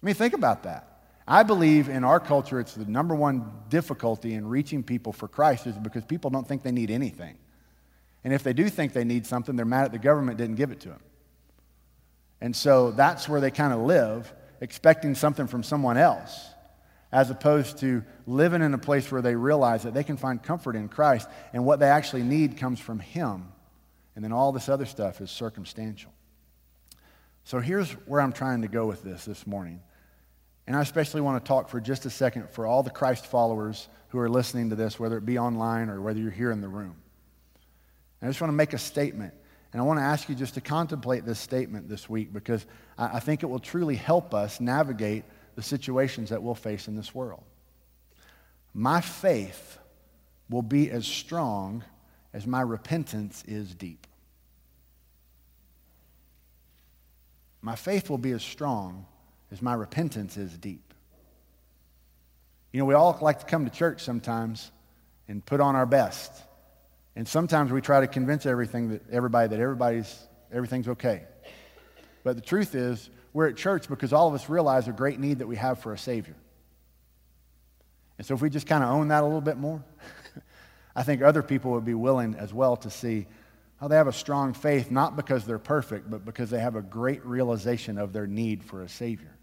I 0.00 0.06
mean, 0.06 0.14
think 0.14 0.32
about 0.34 0.62
that. 0.62 1.00
I 1.26 1.42
believe 1.42 1.88
in 1.88 2.04
our 2.04 2.20
culture, 2.20 2.60
it's 2.60 2.74
the 2.74 2.84
number 2.84 3.16
one 3.16 3.50
difficulty 3.68 4.34
in 4.34 4.46
reaching 4.46 4.84
people 4.84 5.12
for 5.12 5.26
Christ 5.26 5.66
is 5.66 5.76
because 5.76 6.04
people 6.04 6.30
don't 6.30 6.46
think 6.46 6.62
they 6.62 6.70
need 6.70 6.90
anything. 6.90 7.36
And 8.22 8.32
if 8.32 8.44
they 8.44 8.52
do 8.52 8.68
think 8.68 8.92
they 8.92 9.04
need 9.04 9.26
something, 9.26 9.56
they're 9.56 9.66
mad 9.66 9.86
at 9.86 9.92
the 9.92 9.98
government 9.98 10.38
didn't 10.38 10.56
give 10.56 10.70
it 10.70 10.80
to 10.80 10.90
them. 10.90 11.00
And 12.40 12.54
so 12.54 12.92
that's 12.92 13.28
where 13.28 13.40
they 13.40 13.50
kind 13.50 13.72
of 13.72 13.80
live, 13.80 14.32
expecting 14.60 15.16
something 15.16 15.48
from 15.48 15.64
someone 15.64 15.96
else, 15.96 16.48
as 17.10 17.30
opposed 17.30 17.78
to 17.78 18.04
living 18.26 18.62
in 18.62 18.74
a 18.74 18.78
place 18.78 19.10
where 19.10 19.22
they 19.22 19.34
realize 19.34 19.82
that 19.84 19.94
they 19.94 20.04
can 20.04 20.16
find 20.16 20.42
comfort 20.42 20.76
in 20.76 20.88
Christ 20.88 21.28
and 21.52 21.64
what 21.64 21.80
they 21.80 21.88
actually 21.88 22.22
need 22.22 22.56
comes 22.56 22.80
from 22.80 22.98
Him. 22.98 23.48
And 24.14 24.24
then 24.24 24.32
all 24.32 24.52
this 24.52 24.68
other 24.68 24.86
stuff 24.86 25.20
is 25.20 25.30
circumstantial. 25.30 26.12
So 27.44 27.60
here's 27.60 27.90
where 28.06 28.20
I'm 28.20 28.32
trying 28.32 28.62
to 28.62 28.68
go 28.68 28.86
with 28.86 29.02
this 29.02 29.24
this 29.24 29.46
morning. 29.46 29.80
And 30.66 30.76
I 30.76 30.82
especially 30.82 31.22
want 31.22 31.42
to 31.42 31.48
talk 31.48 31.70
for 31.70 31.80
just 31.80 32.04
a 32.04 32.10
second 32.10 32.50
for 32.50 32.66
all 32.66 32.82
the 32.82 32.90
Christ 32.90 33.24
followers 33.24 33.88
who 34.08 34.18
are 34.18 34.28
listening 34.28 34.68
to 34.68 34.76
this, 34.76 35.00
whether 35.00 35.16
it 35.16 35.24
be 35.24 35.38
online 35.38 35.88
or 35.88 36.02
whether 36.02 36.20
you're 36.20 36.30
here 36.30 36.50
in 36.50 36.60
the 36.60 36.68
room. 36.68 36.96
And 38.20 38.28
I 38.28 38.30
just 38.30 38.40
want 38.40 38.50
to 38.50 38.56
make 38.56 38.74
a 38.74 38.78
statement. 38.78 39.32
And 39.72 39.80
I 39.80 39.84
want 39.84 39.98
to 39.98 40.04
ask 40.04 40.28
you 40.28 40.34
just 40.34 40.54
to 40.54 40.60
contemplate 40.60 41.24
this 41.24 41.38
statement 41.38 41.88
this 41.88 42.08
week 42.08 42.32
because 42.32 42.66
I 42.98 43.20
think 43.20 43.42
it 43.42 43.46
will 43.46 43.58
truly 43.58 43.96
help 43.96 44.34
us 44.34 44.60
navigate 44.60 45.24
the 45.58 45.62
situations 45.64 46.30
that 46.30 46.40
we'll 46.40 46.54
face 46.54 46.86
in 46.86 46.94
this 46.94 47.12
world. 47.12 47.42
My 48.72 49.00
faith 49.00 49.76
will 50.48 50.62
be 50.62 50.88
as 50.88 51.04
strong 51.04 51.82
as 52.32 52.46
my 52.46 52.60
repentance 52.60 53.42
is 53.44 53.74
deep. 53.74 54.06
My 57.60 57.74
faith 57.74 58.08
will 58.08 58.18
be 58.18 58.30
as 58.30 58.44
strong 58.44 59.04
as 59.50 59.60
my 59.60 59.74
repentance 59.74 60.36
is 60.36 60.56
deep. 60.56 60.94
You 62.70 62.78
know, 62.78 62.84
we 62.84 62.94
all 62.94 63.18
like 63.20 63.40
to 63.40 63.46
come 63.46 63.64
to 63.64 63.70
church 63.72 64.00
sometimes 64.00 64.70
and 65.26 65.44
put 65.44 65.60
on 65.60 65.74
our 65.74 65.86
best. 65.86 66.30
And 67.16 67.26
sometimes 67.26 67.72
we 67.72 67.80
try 67.80 67.98
to 67.98 68.06
convince 68.06 68.46
everything 68.46 68.90
that 68.90 69.02
everybody 69.10 69.48
that 69.48 69.58
everybody's 69.58 70.16
everything's 70.52 70.86
okay. 70.86 71.24
But 72.22 72.36
the 72.36 72.42
truth 72.42 72.76
is, 72.76 73.10
we're 73.32 73.48
at 73.48 73.56
church 73.56 73.88
because 73.88 74.12
all 74.12 74.28
of 74.28 74.34
us 74.34 74.48
realize 74.48 74.88
a 74.88 74.92
great 74.92 75.18
need 75.20 75.38
that 75.40 75.46
we 75.46 75.56
have 75.56 75.78
for 75.80 75.92
a 75.92 75.98
Savior. 75.98 76.36
And 78.18 78.26
so 78.26 78.34
if 78.34 78.42
we 78.42 78.50
just 78.50 78.66
kind 78.66 78.82
of 78.82 78.90
own 78.90 79.08
that 79.08 79.22
a 79.22 79.26
little 79.26 79.40
bit 79.40 79.56
more, 79.56 79.82
I 80.96 81.02
think 81.04 81.22
other 81.22 81.42
people 81.42 81.72
would 81.72 81.84
be 81.84 81.94
willing 81.94 82.34
as 82.34 82.52
well 82.52 82.76
to 82.78 82.90
see 82.90 83.26
how 83.80 83.86
they 83.86 83.94
have 83.94 84.08
a 84.08 84.12
strong 84.12 84.54
faith, 84.54 84.90
not 84.90 85.14
because 85.14 85.44
they're 85.44 85.58
perfect, 85.58 86.10
but 86.10 86.24
because 86.24 86.50
they 86.50 86.58
have 86.58 86.74
a 86.74 86.82
great 86.82 87.24
realization 87.24 87.96
of 87.96 88.12
their 88.12 88.26
need 88.26 88.64
for 88.64 88.82
a 88.82 88.88
Savior. 88.88 89.36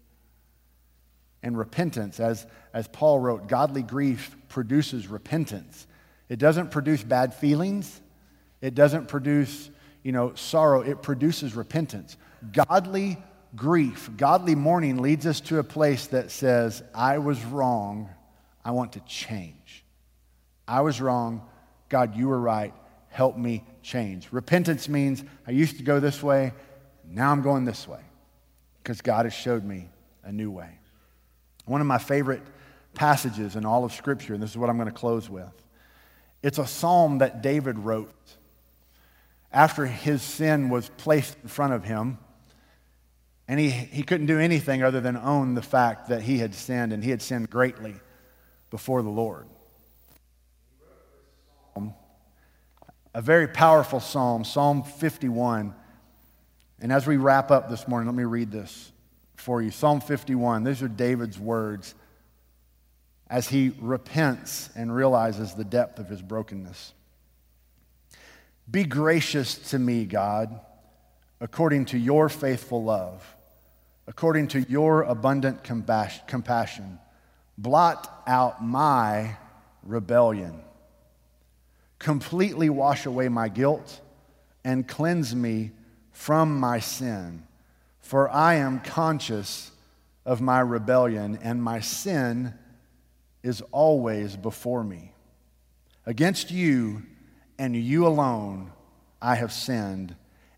And 1.42 1.56
repentance, 1.56 2.20
as, 2.20 2.46
as 2.74 2.86
Paul 2.88 3.20
wrote, 3.20 3.48
godly 3.48 3.82
grief 3.82 4.36
produces 4.48 5.08
repentance. 5.08 5.86
It 6.28 6.38
doesn't 6.38 6.70
produce 6.70 7.02
bad 7.02 7.32
feelings. 7.32 8.00
It 8.60 8.74
doesn't 8.74 9.06
produce, 9.08 9.70
you 10.02 10.12
know, 10.12 10.34
sorrow. 10.34 10.82
It 10.82 11.02
produces 11.02 11.54
repentance. 11.54 12.16
Godly 12.52 13.16
grief, 13.56 14.10
godly 14.16 14.54
mourning 14.54 14.98
leads 14.98 15.26
us 15.26 15.40
to 15.40 15.58
a 15.58 15.64
place 15.64 16.08
that 16.08 16.30
says, 16.30 16.82
I 16.94 17.18
was 17.18 17.42
wrong. 17.44 18.10
I 18.64 18.70
want 18.72 18.92
to 18.92 19.00
change. 19.00 19.84
I 20.68 20.82
was 20.82 21.00
wrong. 21.00 21.42
God, 21.88 22.16
you 22.16 22.28
were 22.28 22.38
right. 22.38 22.74
Help 23.08 23.36
me 23.36 23.64
change. 23.82 24.28
Repentance 24.30 24.88
means 24.88 25.24
I 25.46 25.52
used 25.52 25.78
to 25.78 25.82
go 25.82 26.00
this 26.00 26.22
way. 26.22 26.52
Now 27.08 27.32
I'm 27.32 27.42
going 27.42 27.64
this 27.64 27.88
way 27.88 28.00
because 28.82 29.00
God 29.00 29.24
has 29.24 29.32
showed 29.32 29.64
me 29.64 29.88
a 30.22 30.32
new 30.32 30.50
way. 30.50 30.78
One 31.64 31.80
of 31.80 31.86
my 31.86 31.98
favorite 31.98 32.42
passages 32.94 33.56
in 33.56 33.64
all 33.64 33.84
of 33.84 33.92
Scripture, 33.92 34.34
and 34.34 34.42
this 34.42 34.50
is 34.50 34.56
what 34.56 34.68
I'm 34.68 34.76
going 34.76 34.88
to 34.88 34.94
close 34.94 35.30
with. 35.30 35.52
It's 36.42 36.58
a 36.58 36.66
psalm 36.66 37.18
that 37.18 37.42
David 37.42 37.78
wrote 37.78 38.12
after 39.52 39.86
his 39.86 40.22
sin 40.22 40.68
was 40.68 40.90
placed 40.96 41.36
in 41.42 41.48
front 41.48 41.72
of 41.72 41.84
him. 41.84 42.18
And 43.48 43.60
he, 43.60 43.70
he 43.70 44.02
couldn't 44.02 44.26
do 44.26 44.38
anything 44.38 44.82
other 44.82 45.00
than 45.00 45.16
own 45.16 45.54
the 45.54 45.62
fact 45.62 46.08
that 46.08 46.22
he 46.22 46.38
had 46.38 46.54
sinned, 46.54 46.92
and 46.92 47.02
he 47.02 47.10
had 47.10 47.22
sinned 47.22 47.48
greatly 47.48 47.94
before 48.70 49.02
the 49.02 49.10
Lord. 49.10 49.46
A 53.16 53.22
very 53.22 53.48
powerful 53.48 53.98
psalm, 53.98 54.44
Psalm 54.44 54.82
51. 54.82 55.74
And 56.80 56.92
as 56.92 57.06
we 57.06 57.16
wrap 57.16 57.50
up 57.50 57.70
this 57.70 57.88
morning, 57.88 58.08
let 58.08 58.14
me 58.14 58.24
read 58.24 58.50
this 58.50 58.92
for 59.36 59.62
you. 59.62 59.70
Psalm 59.70 60.02
51. 60.02 60.64
These 60.64 60.82
are 60.82 60.88
David's 60.88 61.38
words 61.38 61.94
as 63.28 63.48
he 63.48 63.72
repents 63.80 64.68
and 64.76 64.94
realizes 64.94 65.54
the 65.54 65.64
depth 65.64 65.98
of 65.98 66.10
his 66.10 66.20
brokenness. 66.20 66.92
Be 68.70 68.84
gracious 68.84 69.56
to 69.70 69.78
me, 69.78 70.04
God, 70.04 70.60
according 71.40 71.86
to 71.86 71.98
your 71.98 72.28
faithful 72.28 72.84
love, 72.84 73.35
according 74.06 74.48
to 74.48 74.60
your 74.62 75.02
abundant 75.02 75.64
compassion. 75.64 76.98
Blot 77.58 78.22
out 78.26 78.64
my 78.64 79.36
rebellion. 79.82 80.60
Completely 81.98 82.68
wash 82.70 83.06
away 83.06 83.28
my 83.28 83.48
guilt 83.48 84.00
and 84.64 84.86
cleanse 84.86 85.34
me 85.34 85.72
from 86.12 86.58
my 86.58 86.78
sin. 86.78 87.44
For 88.00 88.30
I 88.30 88.54
am 88.54 88.80
conscious 88.80 89.72
of 90.24 90.40
my 90.40 90.60
rebellion, 90.60 91.38
and 91.42 91.62
my 91.62 91.80
sin 91.80 92.54
is 93.42 93.62
always 93.72 94.36
before 94.36 94.82
me. 94.84 95.12
Against 96.04 96.50
you 96.50 97.02
and 97.58 97.76
you 97.76 98.06
alone 98.06 98.72
I 99.20 99.36
have 99.36 99.52
sinned 99.52 100.14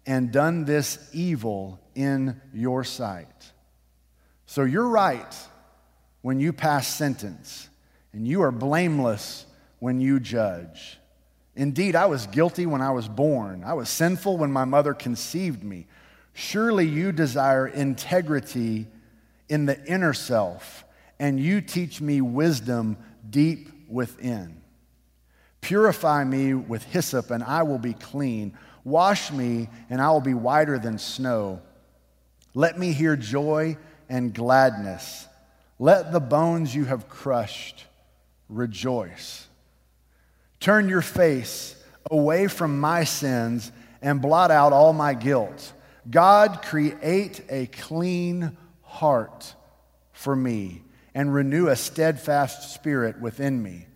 and 0.09 0.33
done 0.33 0.65
this 0.65 0.99
evil 1.13 1.79
in 1.95 2.41
your 2.55 2.83
sight. 2.83 3.53
So 4.47 4.65
you're 4.65 4.89
right 4.89 5.37
when 6.23 6.41
you 6.41 6.55
pass 6.55 6.89
sentence, 6.89 7.69
and 8.15 8.27
you 8.27 8.41
are 8.41 8.51
blameless 8.51 9.45
when 9.81 10.01
you 10.01 10.19
judge. 10.19 10.99
Indeed, 11.55 11.95
I 11.95 12.07
was 12.07 12.27
guilty 12.27 12.65
when 12.65 12.81
I 12.81 12.91
was 12.91 13.07
born. 13.07 13.63
I 13.65 13.75
was 13.75 13.91
sinful 13.91 14.39
when 14.39 14.51
my 14.51 14.65
mother 14.65 14.95
conceived 14.95 15.63
me. 15.63 15.87
Surely 16.33 16.87
you 16.87 17.13
desire 17.13 17.67
integrity 17.67 18.87
in 19.51 19.67
the 19.67 19.85
inner 19.85 20.15
self 20.15 20.85
and 21.19 21.39
you 21.39 21.61
teach 21.61 22.01
me 22.01 22.23
wisdom 22.23 22.97
deep 23.29 23.69
within. 23.89 24.63
Purify 25.61 26.25
me 26.25 26.55
with 26.55 26.85
hyssop, 26.85 27.31
and 27.31 27.43
I 27.43 27.65
will 27.65 27.79
be 27.79 27.93
clean. 27.93 28.57
Wash 28.89 29.31
me, 29.31 29.69
and 29.91 30.01
I 30.01 30.11
will 30.11 30.21
be 30.21 30.35
whiter 30.35 30.79
than 30.79 30.99
snow. 30.99 31.61
Let 32.55 32.79
me 32.79 32.93
hear 32.93 33.17
joy 33.17 33.77
and 34.09 34.33
gladness. 34.33 35.27
Let 35.79 36.13
the 36.13 36.21
bones 36.21 36.75
you 36.75 36.87
have 36.87 37.09
crushed 37.09 37.85
rejoice. 38.49 39.47
Turn 40.61 40.89
your 40.89 41.03
face 41.03 41.77
away 42.11 42.49
from 42.49 42.81
my 42.81 43.05
sins 43.05 43.71
and 44.03 44.23
blot 44.23 44.51
out 44.51 44.73
all 44.73 44.93
my 44.93 45.15
guilt. 45.15 45.73
God, 46.11 46.63
create 46.63 47.43
a 47.51 47.67
clean 47.67 48.57
heart 48.83 49.55
for 50.13 50.35
me 50.35 50.83
and 51.15 51.33
renew 51.33 51.69
a 51.69 51.77
steadfast 51.77 52.75
spirit 52.75 53.21
within 53.21 53.63
me. 53.63 53.87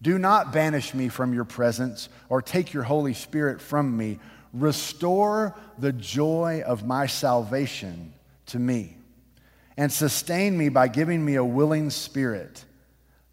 Do 0.00 0.18
not 0.18 0.52
banish 0.52 0.94
me 0.94 1.08
from 1.08 1.34
your 1.34 1.44
presence 1.44 2.08
or 2.28 2.40
take 2.40 2.72
your 2.72 2.84
Holy 2.84 3.14
Spirit 3.14 3.60
from 3.60 3.96
me. 3.96 4.18
Restore 4.52 5.54
the 5.78 5.92
joy 5.92 6.62
of 6.64 6.86
my 6.86 7.06
salvation 7.06 8.12
to 8.46 8.58
me 8.58 8.96
and 9.76 9.92
sustain 9.92 10.58
me 10.58 10.68
by 10.68 10.88
giving 10.88 11.24
me 11.24 11.36
a 11.36 11.44
willing 11.44 11.90
spirit. 11.90 12.64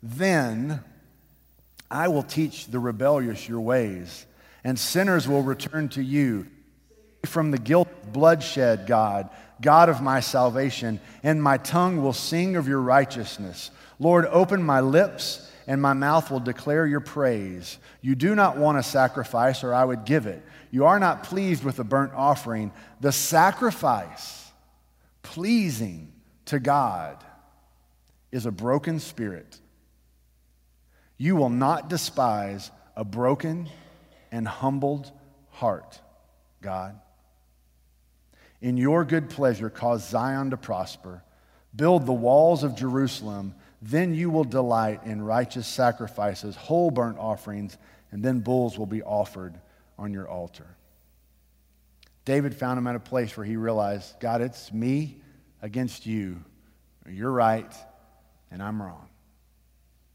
Then 0.03 0.81
I 1.89 2.07
will 2.07 2.23
teach 2.23 2.67
the 2.67 2.79
rebellious 2.79 3.49
your 3.49 3.61
ways, 3.61 4.25
and 4.63 4.77
sinners 4.77 5.27
will 5.27 5.41
return 5.41 5.89
to 5.89 6.03
you. 6.03 6.47
From 7.25 7.49
the 7.49 7.57
guilt 7.57 7.89
bloodshed, 8.13 8.85
God, 8.85 9.29
God 9.61 9.89
of 9.89 10.01
my 10.01 10.19
salvation, 10.19 10.99
and 11.23 11.41
my 11.41 11.57
tongue 11.57 12.01
will 12.01 12.13
sing 12.13 12.55
of 12.55 12.67
your 12.67 12.81
righteousness. 12.81 13.71
Lord, 13.99 14.25
open 14.25 14.61
my 14.61 14.81
lips, 14.81 15.49
and 15.67 15.81
my 15.81 15.93
mouth 15.93 16.29
will 16.29 16.39
declare 16.39 16.85
your 16.85 16.99
praise. 16.99 17.77
You 18.01 18.15
do 18.15 18.35
not 18.35 18.57
want 18.57 18.77
a 18.77 18.83
sacrifice, 18.83 19.63
or 19.63 19.73
I 19.73 19.85
would 19.85 20.05
give 20.05 20.27
it. 20.27 20.43
You 20.71 20.85
are 20.85 20.99
not 20.99 21.23
pleased 21.23 21.63
with 21.63 21.79
a 21.79 21.83
burnt 21.83 22.13
offering. 22.13 22.71
The 22.99 23.11
sacrifice 23.11 24.51
pleasing 25.23 26.11
to 26.45 26.59
God 26.59 27.23
is 28.31 28.45
a 28.45 28.51
broken 28.51 28.99
spirit. 28.99 29.59
You 31.17 31.35
will 31.37 31.49
not 31.49 31.89
despise 31.89 32.71
a 32.95 33.05
broken 33.05 33.69
and 34.31 34.47
humbled 34.47 35.11
heart, 35.49 36.01
God. 36.61 36.99
In 38.61 38.77
your 38.77 39.03
good 39.05 39.29
pleasure, 39.29 39.69
cause 39.69 40.07
Zion 40.07 40.49
to 40.51 40.57
prosper. 40.57 41.23
Build 41.75 42.05
the 42.05 42.13
walls 42.13 42.63
of 42.63 42.75
Jerusalem. 42.75 43.53
Then 43.81 44.15
you 44.15 44.29
will 44.29 44.43
delight 44.43 45.01
in 45.05 45.21
righteous 45.21 45.67
sacrifices, 45.67 46.55
whole 46.55 46.89
burnt 46.89 47.19
offerings, 47.19 47.77
and 48.11 48.23
then 48.23 48.39
bulls 48.39 48.79
will 48.79 48.85
be 48.85 49.03
offered 49.03 49.59
on 49.97 50.13
your 50.13 50.27
altar. 50.27 50.67
David 52.23 52.55
found 52.55 52.79
him 52.79 52.87
at 52.87 52.95
a 52.95 52.99
place 52.99 53.37
where 53.37 53.45
he 53.45 53.55
realized, 53.55 54.19
God, 54.19 54.41
it's 54.41 54.73
me 54.73 55.21
against 55.61 56.05
you. 56.05 56.43
You're 57.07 57.31
right, 57.31 57.71
and 58.49 58.63
I'm 58.63 58.81
wrong. 58.81 59.09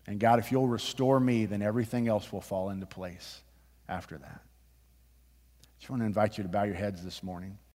And 0.08 0.18
God, 0.18 0.40
if 0.40 0.50
you'll 0.50 0.66
restore 0.66 1.20
me, 1.20 1.46
then 1.46 1.62
everything 1.62 2.08
else 2.08 2.32
will 2.32 2.40
fall 2.40 2.70
into 2.70 2.86
place 2.86 3.42
after 3.88 4.18
that. 4.18 4.40
I 4.42 5.78
just 5.78 5.88
want 5.88 6.02
to 6.02 6.06
invite 6.06 6.36
you 6.36 6.42
to 6.42 6.48
bow 6.48 6.64
your 6.64 6.74
heads 6.74 7.04
this 7.04 7.22
morning. 7.22 7.58